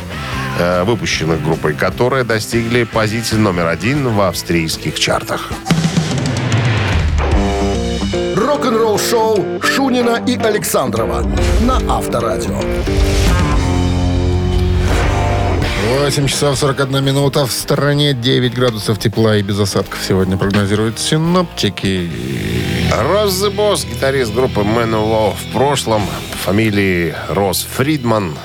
[0.59, 5.49] э, выпущенных группой, которые достигли позиции номер один в австрийских чартах.
[8.55, 12.57] Рок-н-ролл шоу Шунина и Александрова на Авторадио.
[15.99, 17.45] 8 часов 41 минута.
[17.45, 22.09] В стороне 9 градусов тепла и без осадков сегодня прогнозируют синоптики.
[23.11, 28.37] Росс The Boss, гитарист группы Manowar в прошлом, по фамилии Росс Фридман,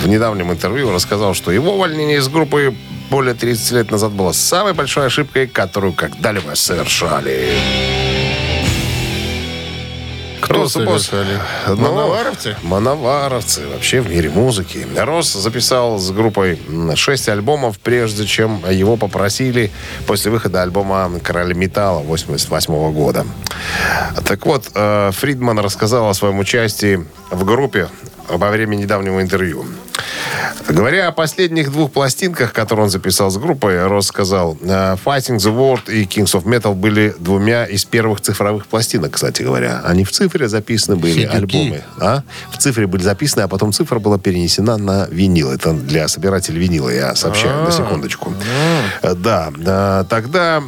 [0.00, 2.72] в недавнем интервью рассказал, что его увольнение из группы
[3.10, 7.99] более 30 лет назад было самой большой ошибкой, которую когда-либо совершали.
[10.50, 11.38] Кто совершали?
[11.68, 12.56] Ну, Мановаровцы?
[12.62, 14.84] Мановаровцы вообще в мире музыки.
[14.96, 16.58] Росс записал с группой
[16.94, 19.70] 6 альбомов, прежде чем его попросили
[20.06, 23.24] после выхода альбома «Короли металла» 88 года.
[24.24, 27.88] Так вот, э, Фридман рассказал о своем участии в группе
[28.28, 29.64] во время недавнего интервью.
[30.68, 35.54] Говоря о последних двух пластинках, которые он записал с группой, Росс сказал, «Э, Fighting the
[35.54, 39.80] World и Kings of Metal были двумя из первых цифровых пластинок, кстати говоря.
[39.84, 41.36] Они в цифре записаны были, Федюки.
[41.36, 41.82] альбомы.
[41.98, 42.22] А?
[42.50, 45.50] В цифре были записаны, а потом цифра была перенесена на винил.
[45.50, 48.32] Это для собирателей винила, я сообщаю, на секундочку.
[49.02, 50.62] Э, Да, э, тогда...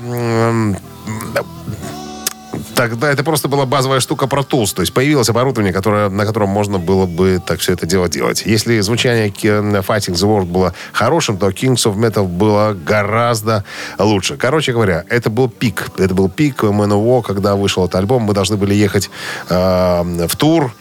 [2.82, 4.74] Тогда это просто была базовая штука Pro Tools.
[4.74, 8.42] То есть появилось оборудование, которое, на котором можно было бы так все это дело делать.
[8.44, 13.64] Если звучание Ки- Fighting the World было хорошим, то Kings of Metal было гораздо
[14.00, 14.36] лучше.
[14.36, 15.90] Короче говоря, это был пик.
[15.96, 18.22] Это был пик Manowar, когда вышел этот альбом.
[18.22, 19.10] Мы должны были ехать
[19.48, 20.74] э, в тур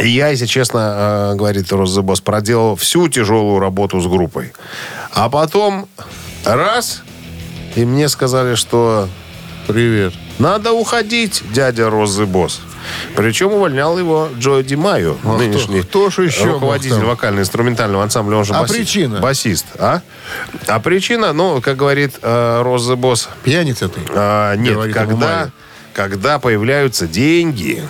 [0.00, 4.54] и я, если честно, э, говорит Росс Босс, проделал всю тяжелую работу с группой.
[5.12, 5.86] А потом
[6.46, 7.02] раз,
[7.76, 9.06] и мне сказали, что
[9.66, 10.12] Привет.
[10.38, 12.60] Надо уходить, дядя Розы Босс.
[13.16, 18.44] Причем увольнял его Джо Ди Майо, А нынешний кто- кто еще руководитель вокально-инструментального ансамбля, он
[18.44, 19.20] же А баси- причина?
[19.20, 19.66] басист.
[19.78, 20.00] А?
[20.66, 24.00] а причина, ну, как говорит э, Роза Босс, Пьяница ты.
[24.10, 25.50] а, нет, Говорит когда,
[25.94, 27.82] когда появляются деньги,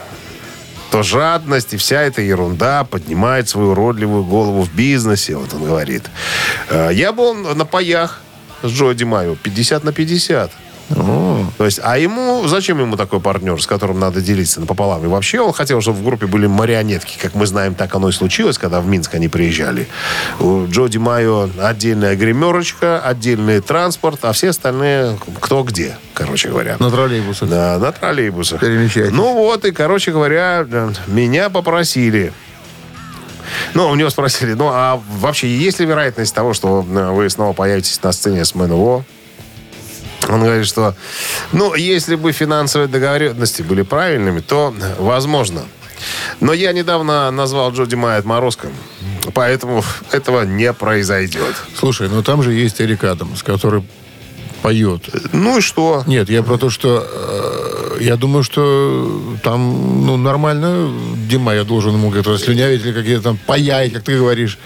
[0.92, 6.04] то жадность и вся эта ерунда поднимает свою уродливую голову в бизнесе, вот он говорит.
[6.70, 8.20] Э, Я был на паях
[8.62, 10.52] с Джо Ди Майо 50 на 50.
[10.88, 15.04] То есть, а ему, зачем ему такой партнер, с которым надо делиться напополам?
[15.04, 17.16] И вообще он хотел, чтобы в группе были марионетки.
[17.20, 19.88] Как мы знаем, так оно и случилось, когда в Минск они приезжали.
[20.40, 26.76] У Джо Ди Майо отдельная гримерочка, отдельный транспорт, а все остальные кто где, короче говоря.
[26.78, 27.48] На троллейбусах.
[27.48, 28.60] Да, на троллейбусах.
[28.60, 29.12] Перемещайтесь.
[29.12, 30.66] Ну вот, и, короче говоря,
[31.06, 32.32] меня попросили.
[33.74, 38.02] Ну, у него спросили, ну, а вообще есть ли вероятность того, что вы снова появитесь
[38.02, 39.04] на сцене с МНО?
[40.28, 40.94] Он говорит, что,
[41.52, 45.62] ну, если бы финансовые договоренности были правильными, то возможно.
[46.40, 48.72] Но я недавно назвал Джоди Майя отморозком,
[49.32, 51.54] поэтому этого не произойдет.
[51.78, 53.84] Слушай, ну там же есть Эрик Адамс, который
[54.62, 55.02] поет.
[55.32, 56.04] Ну и что?
[56.06, 60.90] Нет, я про то, что э, я думаю, что там ну, нормально
[61.28, 64.58] Дима, я должен ему как-то слюнявить или какие-то там паять, как ты говоришь.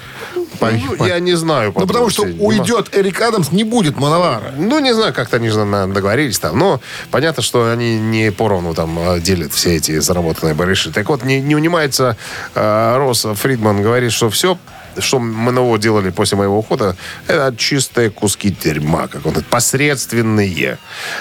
[0.58, 1.72] Па- Ну, па- я не знаю.
[1.76, 4.52] Ну, потому что уйдет Эрик Адамс, не будет Мановара.
[4.56, 6.58] Ну, не знаю, как-то они же наверное, договорились там.
[6.58, 10.90] Но понятно, что они не поровну там э, делят все эти заработанные барыши.
[10.90, 12.16] Так вот, не, не унимается
[12.54, 14.58] э, Росс Фридман, говорит, что все
[15.00, 16.96] что мы нового делали после моего ухода,
[17.28, 20.78] это чистые куски дерьма, как он говорит, посредственные.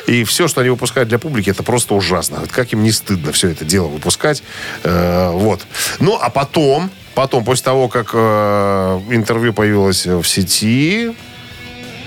[0.08, 2.41] И все, что они выпускают для публики, это просто ужасно.
[2.52, 4.43] Как им не стыдно все это дело выпускать.
[4.84, 5.62] Э, вот.
[6.00, 11.15] Ну, а потом, потом, после того, как э, интервью появилось в сети,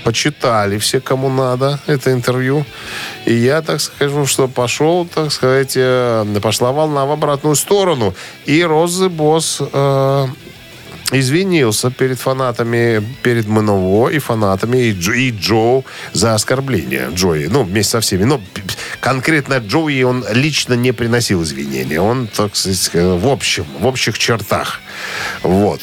[0.05, 2.65] почитали все, кому надо, это интервью.
[3.25, 8.13] И я, так скажу, что пошел, так сказать, э, пошла волна в обратную сторону.
[8.45, 10.27] И Розы Босс э,
[11.11, 15.83] извинился перед фанатами, перед МНО и фанатами, и, Джо, и Джо
[16.13, 17.47] за оскорбление Джои.
[17.51, 18.23] Ну, вместе со всеми.
[18.23, 18.61] Но п-
[18.99, 21.99] конкретно Джои он лично не приносил извинения.
[21.99, 24.79] Он, так сказать, э, в общем, в общих чертах.
[25.43, 25.81] Вот.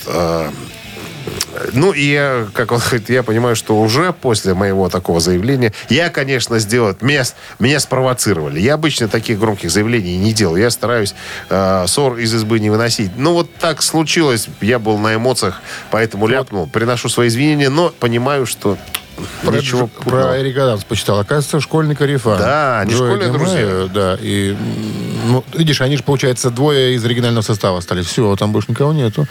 [1.72, 6.10] Ну, и я, как он говорит, я понимаю, что уже после моего такого заявления, я,
[6.10, 7.24] конечно, сделал, меня,
[7.58, 8.60] меня спровоцировали.
[8.60, 10.62] Я обычно таких громких заявлений не делаю.
[10.62, 11.14] Я стараюсь
[11.50, 13.12] э, ссор из избы не выносить.
[13.16, 14.48] Ну, вот так случилось.
[14.60, 15.60] Я был на эмоциях,
[15.90, 16.66] поэтому ляпнул.
[16.66, 18.78] Приношу свои извинения, но понимаю, что
[19.44, 21.18] Про, ничего про Эрика Адамс почитал.
[21.18, 22.38] Оказывается, школьный корефан.
[22.38, 23.88] Да, они Джо школьные Ди друзья.
[23.92, 24.56] Да, и
[25.26, 28.02] Ну, видишь, они же, получается, двое из оригинального состава стали.
[28.02, 29.26] Все, там больше никого нету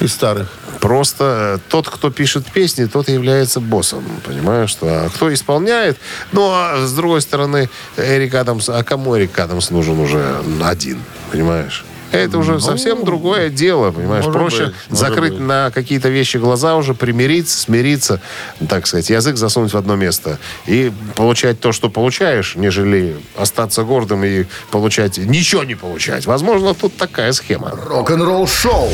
[0.00, 0.48] из старых.
[0.80, 1.24] Просто
[1.56, 4.04] э, тот, кто пишет песни, тот и является боссом.
[4.26, 5.98] Понимаешь, что а кто исполняет.
[6.32, 11.02] Ну, а с другой стороны, Эрик Адамс, а кому Эрик Адамс нужен уже один?
[11.30, 11.84] Понимаешь?
[12.12, 14.24] Это уже совсем другое дело, понимаешь?
[14.24, 15.40] Ну, может Проще быть, может закрыть быть.
[15.42, 18.20] на какие-то вещи глаза уже, примириться, смириться,
[18.68, 24.24] так сказать, язык засунуть в одно место и получать то, что получаешь, нежели остаться гордым
[24.24, 26.26] и получать ничего не получать.
[26.26, 27.72] Возможно, тут такая схема.
[27.86, 28.90] Рок-н-ролл шоу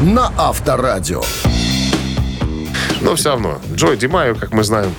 [0.00, 1.22] на Авторадио.
[3.00, 4.94] Но все равно, Джой Димаю, как мы знаем,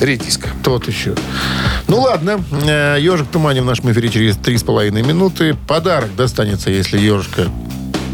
[0.00, 0.48] редиска.
[0.62, 1.14] Тот еще.
[1.88, 5.56] Ну ладно, Э, ежик в тумане в нашем эфире через три с половиной минуты.
[5.66, 7.48] Подарок достанется, если ежика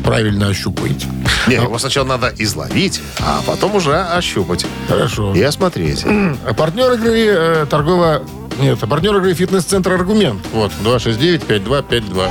[0.05, 1.07] правильно ощупаете.
[1.49, 5.35] Не, его сначала надо изловить, а потом уже ощупать Хорошо.
[5.35, 6.05] и осмотреть.
[6.05, 8.23] А партнер игры э, торгово...
[8.61, 10.41] Нет, а партнер игры фитнес-центр «Аргумент».
[10.53, 12.31] Вот, 269-5252.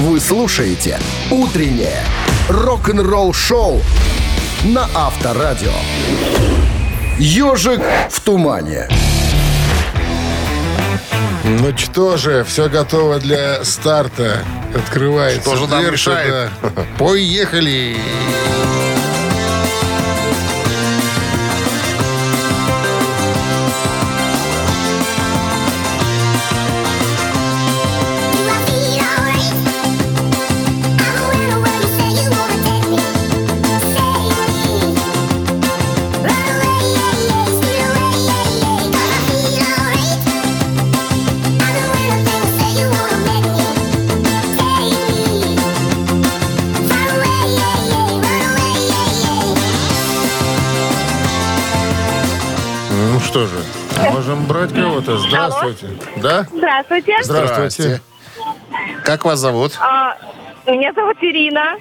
[0.00, 0.98] Вы слушаете
[1.30, 2.04] «Утреннее
[2.50, 3.80] рок-н-ролл шоу»
[4.64, 5.72] на Авторадио.
[7.18, 8.88] «Ежик в тумане».
[11.44, 14.44] Ну что же, все готово для старта.
[14.74, 16.50] Открывается Что же нам дверца, мешает?
[16.62, 16.70] да.
[16.98, 17.96] Поехали!
[17.96, 18.89] Ну
[55.50, 55.96] Здравствуйте.
[56.16, 56.46] Да?
[56.52, 57.16] Здравствуйте.
[57.22, 58.00] Здравствуйте.
[59.04, 59.72] Как вас зовут?
[59.80, 60.16] А,
[60.66, 61.76] меня зовут Ирина.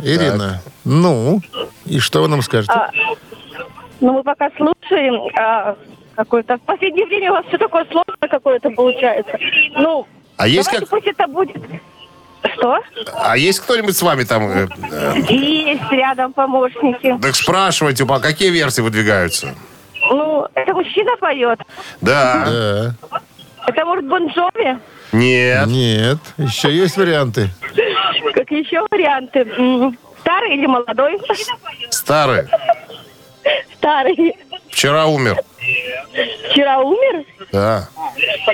[0.00, 0.60] Ирина.
[0.84, 1.40] Ну,
[1.86, 2.72] и что вы нам скажете?
[2.72, 2.90] А,
[4.00, 5.76] ну, мы пока слушаем а,
[6.14, 6.56] какое-то...
[6.58, 9.38] В последнее время у вас все такое сложное какое-то получается.
[9.76, 10.06] Ну,
[10.36, 11.56] А есть давайте как- пусть это будет...
[12.56, 12.78] Что?
[13.14, 14.42] А есть кто-нибудь с вами там?
[14.50, 17.18] э, э, Есть рядом помощники.
[17.22, 19.54] Так спрашивайте, по какие версии выдвигаются?
[20.14, 21.58] Ну, это мужчина поет.
[22.00, 22.44] Да.
[22.46, 22.94] Да.
[23.66, 24.78] Это, может, Бон Джови?
[25.12, 25.66] Нет.
[25.66, 27.50] Нет, еще есть варианты.
[28.34, 29.40] Как еще варианты?
[29.58, 31.20] М, Старый или молодой?
[31.90, 32.46] Старый.
[33.74, 34.36] Старый.
[34.70, 35.36] Вчера умер.
[36.50, 37.24] Вчера умер?
[37.52, 37.88] Да.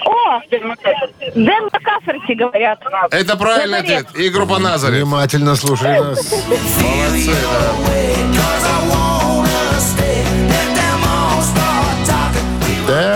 [0.06, 0.40] О!
[0.50, 2.80] Дэн Макаферти, говорят.
[3.10, 4.06] Это правильный Назарет.
[4.06, 4.24] ответ.
[4.24, 5.02] И группа Назарет.
[5.02, 6.32] Внимательно слушай нас.
[6.32, 9.19] Молодцы, да.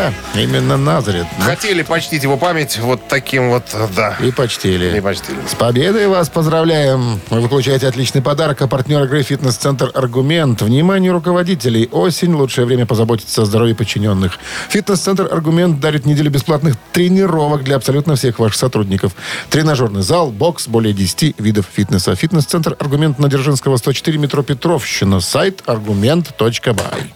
[0.04, 1.26] Да, именно Назарет.
[1.40, 3.64] Хотели почтить его память вот таким вот,
[3.96, 4.16] да.
[4.20, 4.98] И почтили.
[4.98, 5.38] И почтили.
[5.48, 7.20] С победой вас поздравляем!
[7.30, 10.60] Вы получаете отличный подарок, а партнер игры «Фитнес-центр Аргумент».
[10.60, 11.88] Внимание руководителей!
[11.90, 14.38] Осень– лучшее время позаботиться о здоровье подчиненных.
[14.68, 19.12] «Фитнес-центр Аргумент» дарит неделю бесплатных тренировок для абсолютно всех ваших сотрудников.
[19.48, 22.14] Тренажерный зал, бокс, более 10 видов фитнеса.
[22.14, 25.20] «Фитнес-центр Аргумент» на Дзержинского, 104, метро Петровщина.
[25.20, 27.14] Сайт аргумент.бай.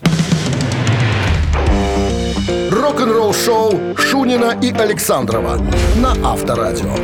[2.89, 5.61] Рок-н-ролл шоу Шунина и Александрова
[5.97, 6.95] на Авторадио.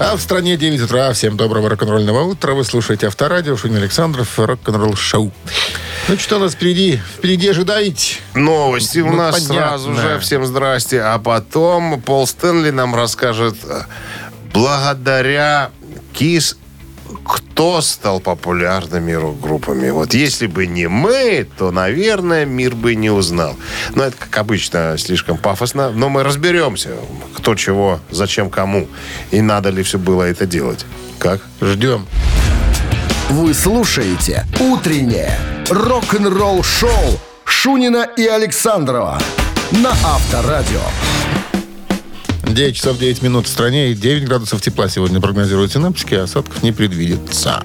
[0.00, 1.12] А в стране 9 утра.
[1.12, 2.54] Всем доброго рок-н-ролльного утра.
[2.54, 5.32] Вы слушаете Авторадио, Шунин Александров, рок-н-ролл шоу.
[6.08, 6.98] Ну, что у нас впереди?
[7.18, 8.16] Впереди ожидаете?
[8.32, 9.54] Новости у Ну, нас понятно.
[9.54, 10.18] сразу же.
[10.20, 11.02] Всем здрасте.
[11.02, 13.82] А потом Пол Стэнли нам расскажет, э,
[14.54, 15.72] благодаря
[16.14, 16.56] Кис,
[17.24, 19.90] кто стал популярными рок-группами.
[19.90, 23.56] Вот если бы не мы, то, наверное, мир бы не узнал.
[23.94, 25.90] Но это, как обычно, слишком пафосно.
[25.90, 26.90] Но мы разберемся,
[27.34, 28.88] кто чего, зачем кому.
[29.30, 30.86] И надо ли все было это делать.
[31.18, 31.40] Как?
[31.60, 32.06] Ждем.
[33.30, 39.18] Вы слушаете «Утреннее рок-н-ролл шоу» Шунина и Александрова
[39.72, 40.80] на Авторадио.
[42.54, 46.62] 9 часов 9 минут в стране и 9 градусов тепла сегодня прогнозируют синаптики, а осадков
[46.62, 47.62] не предвидится.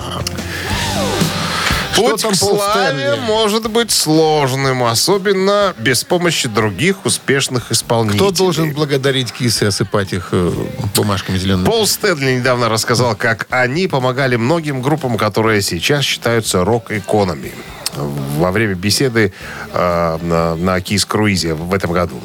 [1.93, 8.19] Что Путь там к славе может быть сложным, особенно без помощи других успешных исполнителей.
[8.19, 10.51] Кто должен благодарить кисы и осыпать их э,
[10.95, 11.65] бумажками зелеными?
[11.65, 17.51] Пол Стэнли недавно рассказал, как они помогали многим группам, которые сейчас считаются рок-иконами.
[17.95, 19.31] Во время беседы
[19.71, 22.19] э, на, на Кис Круизе в этом году.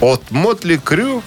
[0.00, 1.22] От Мотли Крю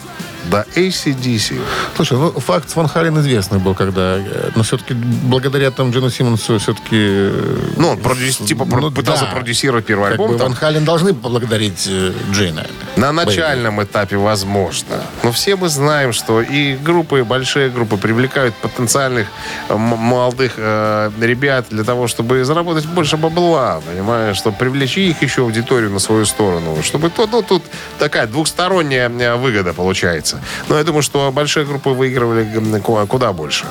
[0.50, 1.60] до ACDC.
[1.96, 4.18] Слушай, ну факт с Ван Хален известный был, когда...
[4.18, 7.30] э, Но все-таки благодаря там Джину Симмонсу все-таки...
[7.78, 10.32] Ну, он продюс- типа про- пытался продюсировать первый Как альбом.
[10.32, 10.48] бы там.
[10.48, 12.66] Ван Хален должны поблагодарить э, Джина.
[12.98, 15.02] На начальном этапе возможно.
[15.24, 19.28] Но все мы знаем, что и группы, большие группы привлекают потенциальных
[19.70, 25.42] э, молодых э, ребят для того, чтобы заработать больше бабла, понимаешь, чтобы привлечь их еще
[25.42, 27.64] аудиторию на свою сторону, чтобы то, ну, тут
[27.98, 30.42] такая двухсторонняя э, выгода получается.
[30.68, 33.66] Но я думаю, что большие группы выигрывали куда больше.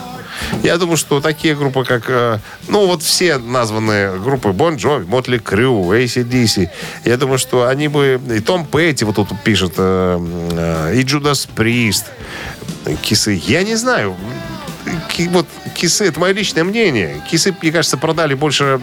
[0.63, 2.05] Я думаю, что такие группы, как...
[2.09, 2.39] э,
[2.69, 6.69] Ну, вот все названные группы Bon Jovi, Motley Crue, ACDC,
[7.05, 8.21] я думаю, что они бы...
[8.31, 10.19] И Том Петти вот тут пишет, э,
[10.53, 12.05] э, и Priest,
[12.87, 13.41] э, Кисы.
[13.47, 14.17] Я не знаю.
[15.31, 17.23] Вот Кисы, это мое личное мнение.
[17.31, 18.81] Кисы, мне кажется, продали больше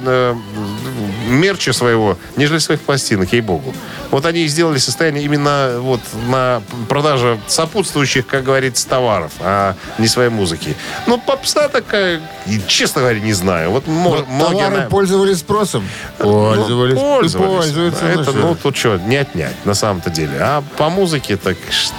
[1.28, 3.74] мерча своего, нежели своих пластинок, ей-богу.
[4.12, 10.08] Вот они и сделали состояние именно вот на продаже сопутствующих, как говорится, товаров, а не
[10.08, 10.76] своей музыки.
[11.06, 13.72] Ну, попса такая, и, честно говоря, не знаю.
[13.72, 14.38] Вот мо- многие...
[14.38, 15.88] Товары наверное, пользовались спросом?
[16.18, 16.96] Пользовались.
[16.96, 17.48] ну, пользовались.
[17.56, 18.06] Пользуются.
[18.06, 20.38] Это, ну ну, тут что, не отнять, на самом-то деле.
[20.40, 21.58] А по музыке так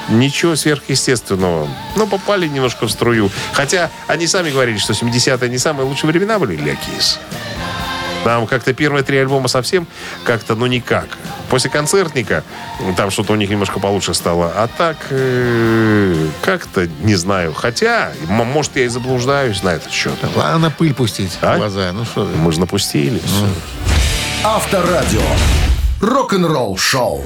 [0.09, 1.69] ничего сверхъестественного.
[1.97, 3.31] Ну, попали немножко в струю.
[3.53, 7.19] Хотя они сами говорили, что 70-е не самые лучшие времена были для Кис.
[8.25, 9.87] Там как-то первые три альбома совсем
[10.25, 11.07] как-то, ну, никак.
[11.51, 12.43] После концертника
[12.97, 14.53] там что-то у них немножко получше стало.
[14.55, 17.55] А так, э, как-то, не знаю.
[17.55, 20.15] Хотя, может, я и заблуждаюсь на этот счет.
[20.37, 21.55] Ладно, пыль пустить А?
[21.55, 21.91] в глаза.
[21.93, 22.25] Ну что.
[22.25, 23.19] Мы же напустили.
[23.19, 23.47] всё.
[24.45, 25.23] Авторадио.
[26.01, 27.25] Рок-н-ролл шоу.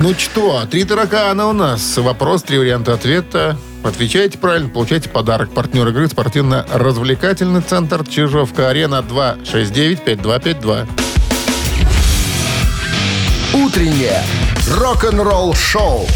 [0.00, 1.96] Ну что, три таракана у нас.
[1.96, 3.56] Вопрос, три варианта ответа.
[3.84, 5.52] Отвечаете правильно, получаете подарок.
[5.52, 10.88] Партнер игры спортивно-развлекательный центр Чижовка-Арена 269-5252.
[13.52, 14.22] Утреннее
[14.70, 16.06] рок-н-ролл шоу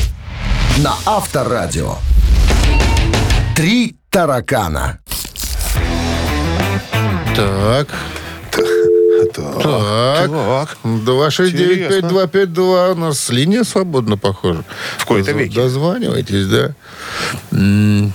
[0.78, 1.96] на Авторадио.
[3.54, 4.98] Три таракана.
[7.36, 7.88] Так,
[9.62, 10.30] так.
[10.30, 10.76] Так.
[10.84, 12.92] 269-5252.
[12.92, 14.64] У нас линия свободна, похоже.
[14.98, 15.54] В кои-то веки.
[15.54, 16.74] Дозванивайтесь, да.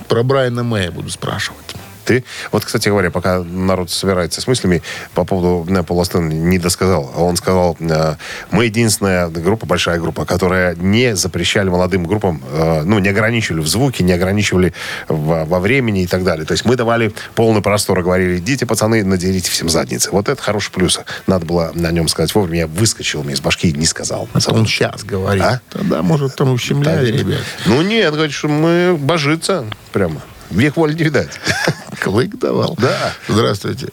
[0.08, 1.73] Про Брайана Мэя буду спрашивать.
[2.04, 4.82] Ты, вот, кстати говоря, пока народ собирается с мыслями
[5.14, 7.12] по поводу э, Пола не досказал.
[7.16, 8.16] Он сказал, э,
[8.50, 13.68] мы единственная группа, большая группа, которая не запрещали молодым группам, э, ну, не ограничивали в
[13.68, 14.74] звуке, не ограничивали
[15.08, 16.44] во, времени и так далее.
[16.44, 20.10] То есть мы давали полный простор, говорили, идите, пацаны, надерите всем задницы.
[20.10, 21.00] Вот это хороший плюс.
[21.26, 22.58] Надо было на нем сказать вовремя.
[22.60, 24.28] Я выскочил мне из башки и не сказал.
[24.34, 25.42] Это он сейчас говорит.
[25.42, 25.60] А?
[25.70, 27.40] Тогда, может, там ущемляли, ребят.
[27.66, 30.20] Ну нет, говорит, что мы божиться прямо.
[30.50, 31.30] Век воли не видать.
[32.04, 32.74] Клык давал?
[32.78, 33.12] Да.
[33.28, 33.88] Здравствуйте.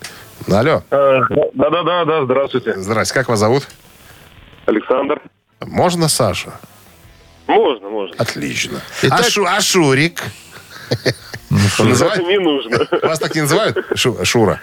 [0.51, 0.83] Алло.
[0.89, 2.73] Да-да-да, да, здравствуйте.
[2.77, 3.69] Здрасте, как вас зовут?
[4.65, 5.21] Александр.
[5.61, 6.51] Можно Саша?
[7.47, 8.15] Можно, можно.
[8.17, 8.81] Отлично.
[9.01, 10.21] Итак- А, Шу- а Шурик?
[11.79, 12.85] Он называет- не нужно.
[13.01, 13.77] Вас так не называют?
[13.95, 14.59] Шу- Шура.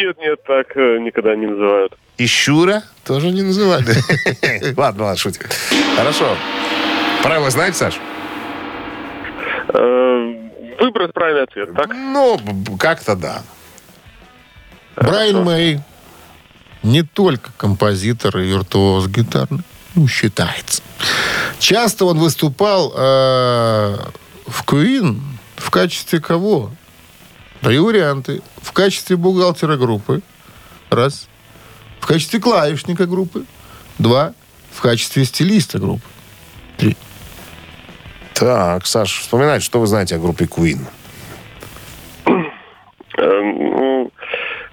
[0.00, 1.94] Нет, нет, так э, никогда не называют.
[2.16, 3.86] И Шура тоже не называли.
[4.76, 5.42] Ладно, ладно, шутим.
[5.96, 6.36] Хорошо.
[7.24, 7.94] Правила знаете, Саш?
[10.80, 11.88] Выбрать правильный ответ, так?
[11.88, 12.40] Ну,
[12.78, 13.42] как-то да.
[14.96, 15.80] Брайан Мэй
[16.82, 19.62] не только композитор и виртуоз гитарный,
[19.94, 20.82] ну, считается.
[21.58, 23.96] Часто он выступал э,
[24.46, 25.20] в Queen
[25.56, 26.70] в качестве кого?
[27.60, 28.42] Даю варианты.
[28.62, 30.22] В качестве бухгалтера группы.
[30.88, 31.28] Раз.
[32.00, 33.44] В качестве клавишника группы.
[33.98, 34.32] Два.
[34.72, 36.06] В качестве стилиста группы.
[36.78, 36.96] Три.
[38.40, 40.78] Так, Саш, вспоминайте, что вы знаете о группе Queen.
[42.24, 42.32] Э,
[43.18, 44.10] Ну,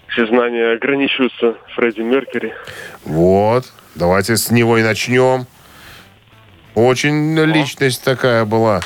[0.08, 2.54] все знания ограничиваются Фредди Меркьюри.
[3.04, 3.66] Вот.
[3.96, 5.48] Давайте с него и начнем.
[6.76, 8.80] Очень личность такая была,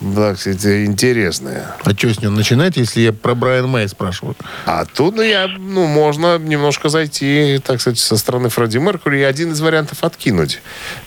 [0.00, 1.76] так сказать, интересная.
[1.84, 4.34] А что с ним начинать, если я про Брайан Мэй спрашиваю?
[4.64, 9.24] А тут ну, я, ну, можно немножко зайти, так сказать, со стороны Фредди Меркури и
[9.24, 10.62] один из вариантов откинуть.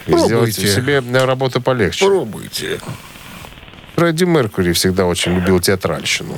[0.05, 0.27] И Пробуйте.
[0.27, 2.05] сделать себе работу полегче.
[2.05, 2.79] Пробуйте.
[3.95, 6.37] Фредди Меркури всегда очень любил театральщину.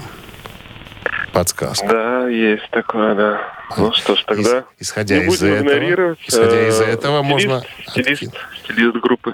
[1.33, 1.87] Подсказка.
[1.87, 3.41] Да, есть такое, да.
[3.77, 6.19] Ну что ж, тогда Ис- исходя не из будем этого, игнорировать.
[6.25, 8.23] исходя из Э, этого, стилист, можно Стилист,
[8.63, 9.33] стилист группы.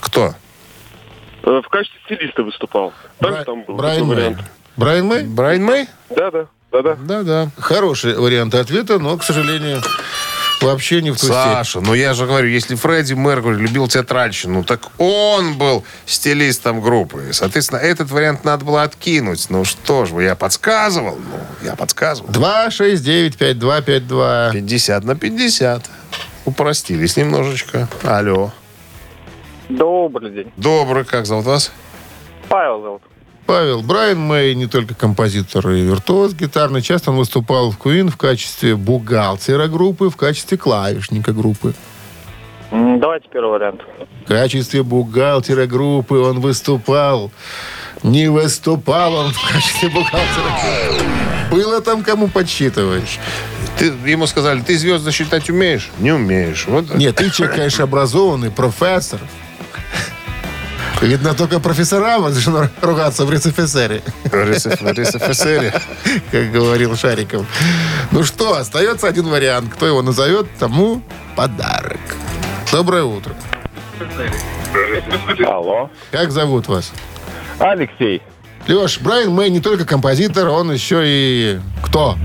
[0.00, 0.34] Кто?
[1.42, 2.92] Э, В качестве стилиста выступал.
[3.18, 4.36] Также Бра- там был Брайан Мэй.
[4.76, 5.24] Брайан Мэй?
[5.24, 5.86] Брайан Мэй?
[6.10, 6.94] Да-да, да-да.
[6.96, 7.48] Да-да.
[7.58, 9.80] Хороший вариант ответа, но, к сожалению,
[10.62, 11.26] вообще не в ту.
[11.26, 17.28] Саша, ну я же говорю, если Фредди Меркури любил театральщину, так он был стилистом группы.
[17.32, 19.46] Соответственно, этот вариант надо было откинуть.
[19.50, 21.16] Ну что ж, вы, я подсказывал.
[21.16, 22.30] Ну, я подсказывал.
[22.30, 24.52] 269-5252.
[24.52, 25.90] 50 на 50.
[26.44, 27.88] Упростились немножечко.
[28.02, 28.50] Алло.
[29.68, 30.52] Добрый день.
[30.56, 31.70] Добрый, как зовут вас?
[32.48, 33.02] Павел зовут.
[33.52, 36.80] Павел Брайан Мэй не только композитор и виртуоз гитарный.
[36.80, 41.74] Часто он выступал в Queen в качестве бухгалтера группы, в качестве клавишника группы.
[42.70, 43.82] Давайте первый вариант.
[44.24, 47.30] В качестве бухгалтера группы он выступал.
[48.02, 50.50] Не выступал он в качестве бухгалтера.
[51.50, 53.20] Было там кому подсчитывать.
[53.78, 55.90] Ты, ему сказали, ты звезды считать умеешь?
[55.98, 56.64] Не умеешь.
[56.66, 56.94] Вот.
[56.94, 59.20] Нет, ты человек, конечно, образованный, профессор.
[61.02, 65.82] Видно, только профессорам разрешено ругаться в РСФСР, РСФСР.
[66.30, 67.44] как говорил Шариков.
[68.12, 69.74] Ну что, остается один вариант.
[69.74, 71.02] Кто его назовет, тому
[71.34, 72.00] подарок.
[72.70, 73.34] Доброе утро.
[75.44, 75.90] Алло.
[76.12, 76.92] Как зовут вас?
[77.58, 78.22] Алексей.
[78.68, 81.60] Леш, Брайан Мэй не только композитор, он еще и...
[81.84, 82.16] Кто?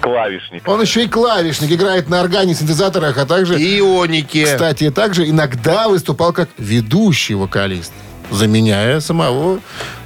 [0.00, 0.66] Клавишник.
[0.66, 3.56] Он еще и клавишник, играет на органе, синтезаторах, а также...
[3.56, 4.44] Ионики.
[4.44, 7.92] Кстати, также иногда выступал как ведущий вокалист,
[8.30, 9.60] заменяя самого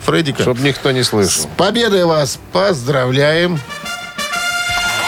[0.04, 0.42] Фреддика.
[0.42, 1.48] Чтоб никто не С слышал.
[1.56, 3.60] победой вас поздравляем!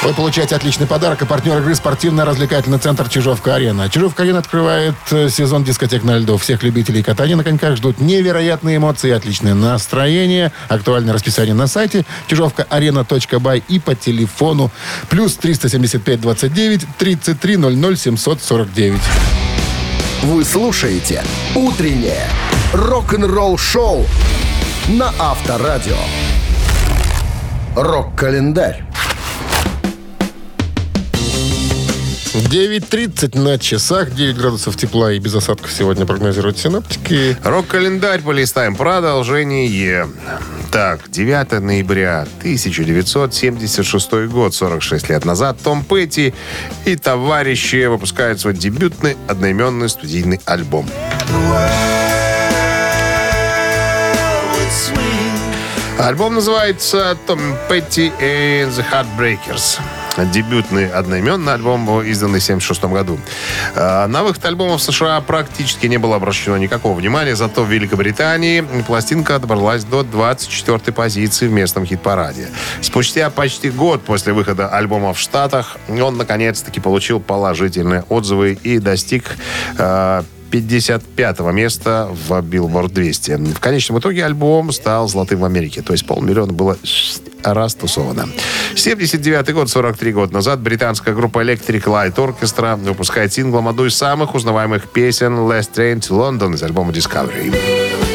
[0.03, 1.23] Вы получаете отличный подарок.
[1.23, 3.89] И партнер игры спортивно-развлекательный центр «Чижовка-арена».
[3.89, 6.37] «Чижовка-арена» открывает э, сезон дискотек на льду.
[6.39, 10.51] Всех любителей катания на коньках ждут невероятные эмоции и отличное настроение.
[10.69, 14.73] Актуальное расписание на сайте чижовка-арена.бай и по телефону
[15.09, 19.01] плюс 375 29 33 00 749.
[20.25, 21.23] Вы слушаете
[21.55, 22.29] «Утреннее
[22.73, 24.07] рок-н-ролл-шоу»
[24.89, 25.97] на Авторадио.
[27.77, 28.85] Рок-календарь.
[32.33, 37.37] 9.30 на часах, 9 градусов тепла и без осадков сегодня прогнозируют синоптики.
[37.45, 38.75] Рок-календарь полистаем.
[38.75, 40.09] Продолжение.
[40.71, 46.33] Так, 9 ноября 1976 год, 46 лет назад, Том Петти
[46.87, 50.89] и товарищи выпускают свой дебютный одноименный студийный альбом.
[55.99, 57.39] Альбом называется «Том
[57.69, 59.79] Петти and the Heartbreakers».
[60.33, 63.19] Дебютный одноименный альбом издан в 1976 году.
[63.75, 68.63] А, На выход альбома в США практически не было обращено никакого внимания, зато в Великобритании
[68.87, 72.49] пластинка добралась до 24-й позиции в местном хит-параде.
[72.83, 79.37] Спустя почти год после выхода альбома в Штатах он наконец-таки получил положительные отзывы и достиг
[79.79, 83.55] а, 55 места в Billboard 200.
[83.55, 85.81] В конечном итоге альбом стал золотым в Америке.
[85.81, 86.77] То есть полмиллиона было
[87.43, 88.29] растусовано.
[88.77, 94.35] 79 год, 43 года назад, британская группа Electric Light Orchestra выпускает синглом одну из самых
[94.35, 98.12] узнаваемых песен «Last Train to London» из альбома Discovery.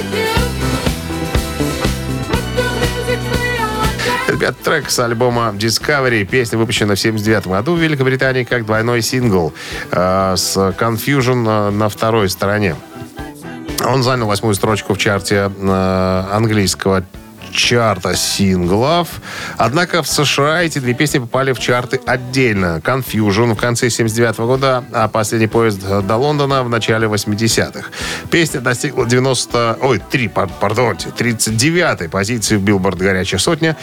[4.38, 6.24] Ребят, трек с альбома Discovery.
[6.24, 9.52] Песня выпущена в 79 году в Великобритании как двойной сингл
[9.90, 12.76] э, с Confusion э, на второй стороне.
[13.84, 17.04] Он занял восьмую строчку в чарте э, английского
[17.58, 19.08] чарта синглов.
[19.58, 22.82] Однако в США эти две песни попали в чарты отдельно.
[22.84, 27.90] Confusion в конце 79 года, а последний поезд до Лондона в начале 80-х.
[28.30, 29.80] Песня достигла 90...
[29.82, 33.76] Ой, 3, пар- пардонте, 39-й позиции в Билборд «Горячая сотня».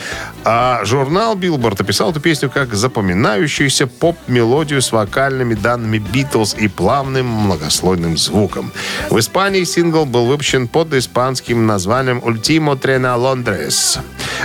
[0.44, 7.26] А журнал Билборд описал эту песню как запоминающуюся поп-мелодию с вокальными данными Битлз и плавным
[7.26, 8.72] многослойным звуком.
[9.10, 13.63] В Испании сингл был выпущен под испанским названием «Último Tren a Londres».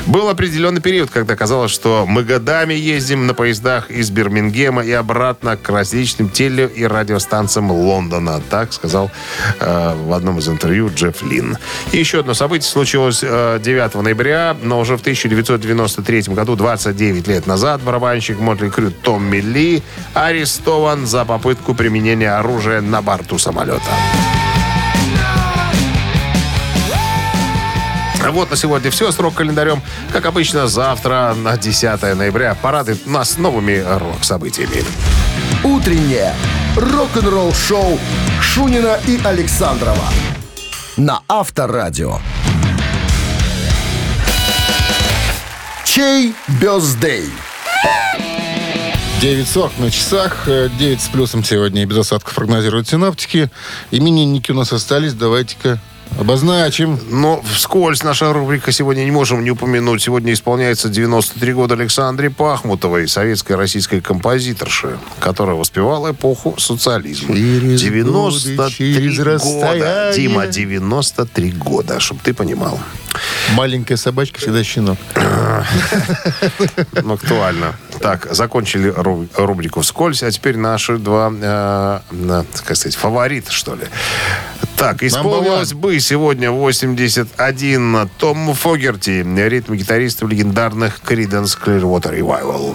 [0.06, 5.58] Был определенный период, когда казалось, что мы годами ездим на поездах из Бирмингема и обратно
[5.58, 8.42] к различным теле- и радиостанциям Лондона.
[8.50, 9.12] Так сказал
[9.60, 11.58] э, в одном из интервью Джефф Лин.
[11.92, 17.48] И еще одно событие случилось э, 9 ноября, но уже в 1993 году, 29 лет
[17.48, 23.92] назад, барабанщик Мотли Крю Томми Ли арестован за попытку применения оружия на борту самолета.
[28.28, 29.12] Вот на сегодня все.
[29.12, 32.56] Срок календарем, как обычно, завтра на 10 ноября.
[32.62, 34.84] Парады нас новыми рок-событиями.
[35.64, 36.34] Утреннее
[36.76, 38.00] рок-н-ролл-шоу
[38.42, 40.06] Шунина и Александрова
[40.98, 42.20] на Авторадио.
[45.86, 47.30] Чей бездей?
[49.22, 53.50] 9.40 на часах, э, 9 с плюсом сегодня и без осадков прогнозируют синаптики.
[53.92, 55.80] Именинники у нас остались, давайте-ка
[56.18, 57.00] обозначим.
[57.10, 60.02] Но вскользь наша рубрика сегодня не можем не упомянуть.
[60.02, 67.36] Сегодня исполняется 93 года Александре Пахмутовой, советской российской композиторши, которая воспевала эпоху социализма.
[67.36, 69.32] Через 93 годы, через года.
[69.34, 70.14] расстояние.
[70.14, 72.80] Дима, 93 года, чтобы ты понимал.
[73.54, 74.98] Маленькая собачка всегда щенок.
[77.04, 77.76] Ну, актуально.
[78.02, 82.00] Так, закончили ру- рубрику «Вскользь», а теперь наши два, э,
[82.66, 83.84] как сказать, фаворита, что ли.
[84.80, 92.74] Так, исполнилось бы сегодня 81 Том Фогерти, ритм-гитарист в легендарных Creedence Clearwater Revival.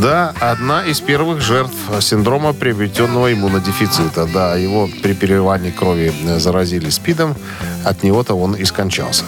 [0.00, 4.26] Да, одна из первых жертв синдрома приобретенного иммунодефицита.
[4.32, 7.34] Да, его при переливании крови э, заразили СПИДом.
[7.84, 9.24] От него-то он и скончался.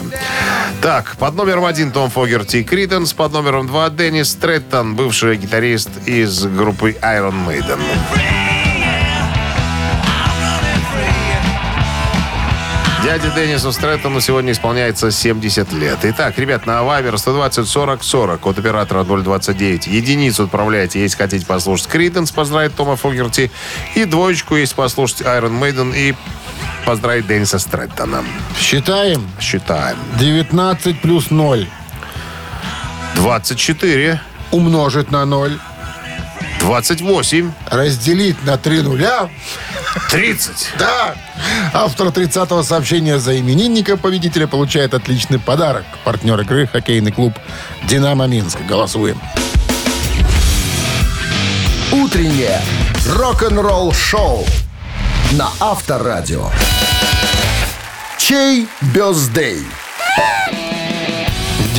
[0.80, 6.44] Так, под номером один Том Фогерти Криденс, под номером два Деннис Треттон, бывший гитарист из
[6.44, 7.80] группы Iron Maiden.
[13.02, 15.98] Дяде Деннису Стрэттону сегодня исполняется 70 лет.
[16.02, 19.86] Итак, ребят, на Вайбер 120 40 40, код оператора 029.
[19.86, 23.50] Единицу отправляйте, если хотите послушать Криденс, поздравить Тома Фогерти.
[23.94, 26.14] И двоечку, если послушать Iron Maiden и
[26.84, 28.22] поздравить Денниса Стрэттона.
[28.58, 29.26] Считаем.
[29.40, 29.96] Считаем.
[30.18, 31.66] 19 плюс 0
[33.14, 34.20] 24,
[34.50, 35.58] умножить на 0,
[36.60, 39.28] 28, разделить на 3 нуля.
[40.10, 40.72] 30.
[40.78, 41.14] Да!
[41.72, 45.84] Автор 30-го сообщения за именинника победителя получает отличный подарок.
[46.04, 47.34] Партнер игры хоккейный клуб
[47.84, 48.58] «Динамо Минск».
[48.68, 49.20] Голосуем.
[51.92, 52.60] Утреннее
[53.06, 54.46] рок-н-ролл-шоу
[55.32, 56.50] на Авторадио.
[58.18, 59.64] Чей бездей?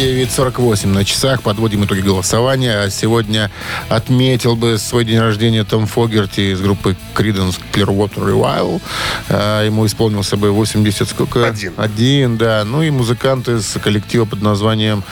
[0.01, 1.43] 9.48 на часах.
[1.43, 2.75] Подводим итоги голосования.
[2.85, 3.51] А Сегодня
[3.87, 8.81] отметил бы свой день рождения Том Фогерти из группы Creedence Clearwater Revival.
[9.29, 11.45] А, Ему исполнился бы 80 сколько?
[11.47, 11.73] Один.
[11.77, 12.63] Один, да.
[12.65, 15.03] Ну и музыкант из коллектива под названием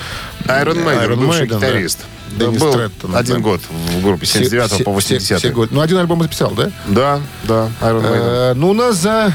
[0.45, 1.67] Iron Maiden, Iron бывший Maiden, да.
[1.67, 1.99] гитарист.
[2.31, 3.41] Деннис Был Треттон, один да.
[3.41, 5.73] год в группе, с 79 Все- по все- 80 все годы.
[5.73, 6.69] Ну, один альбом записал, да?
[6.87, 8.51] Да, да, Iron Maiden.
[8.51, 9.33] Э, ну, у нас за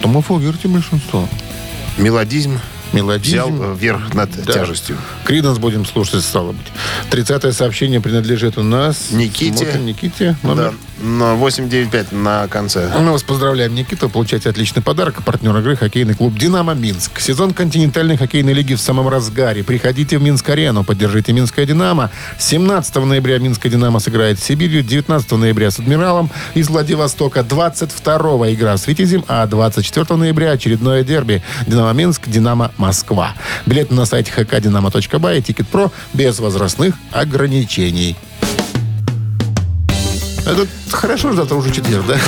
[0.00, 1.28] Тома Фогерти большинство.
[1.98, 2.60] Мелодизм
[2.92, 3.36] Мелодизм.
[3.36, 4.52] взял э, верх над Да.
[4.52, 4.96] тяжестью.
[5.24, 6.66] Криденс будем слушать, стало быть.
[7.10, 9.10] 30-е сообщение принадлежит у нас...
[9.10, 9.56] Никите.
[9.64, 10.36] Смотрим, Никите.
[10.42, 10.74] Номер.
[11.00, 12.90] Да, на 895 на конце.
[12.98, 14.08] Мы вас поздравляем, Никита.
[14.08, 15.22] Получаете отличный подарок.
[15.24, 17.20] Партнер игры хоккейный клуб «Динамо Минск».
[17.20, 19.62] Сезон континентальной хоккейной лиги в самом разгаре.
[19.62, 22.10] Приходите в Минск-арену, поддержите «Минское Динамо».
[22.38, 28.76] 17 ноября «Минское Динамо» сыграет с Сибирью, 19 ноября с «Адмиралом» из Владивостока, 22 игра
[28.76, 33.34] с «Витязем», а 24 ноября очередное дерби «Динамо Минск», «Динамо Москва».
[33.66, 38.16] Билеты на сайте hkdinamo.by и «Ticketpro» без возрастных ограничений.
[40.46, 42.18] Это хорошо, что завтра уже четверг, да?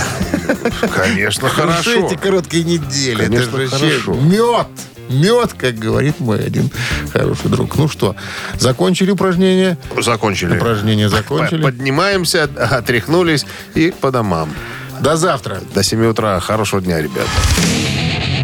[0.88, 2.06] Конечно, Уже хорошо.
[2.06, 3.24] эти короткие недели.
[3.24, 4.14] Конечно, это же хорошо.
[4.14, 4.66] мед.
[5.08, 6.68] Мед, как говорит мой один
[7.12, 7.76] хороший друг.
[7.76, 8.14] Ну что,
[8.58, 9.78] закончили упражнение?
[10.02, 10.56] Закончили.
[10.56, 11.62] Упражнения закончили.
[11.62, 14.52] Поднимаемся, отряхнулись и по домам.
[15.00, 15.60] До завтра.
[15.72, 16.40] До 7 утра.
[16.40, 17.26] Хорошего дня, ребят.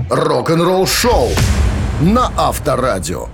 [0.09, 1.33] Рок-н-ролл-шоу
[2.01, 3.29] на Авторадио.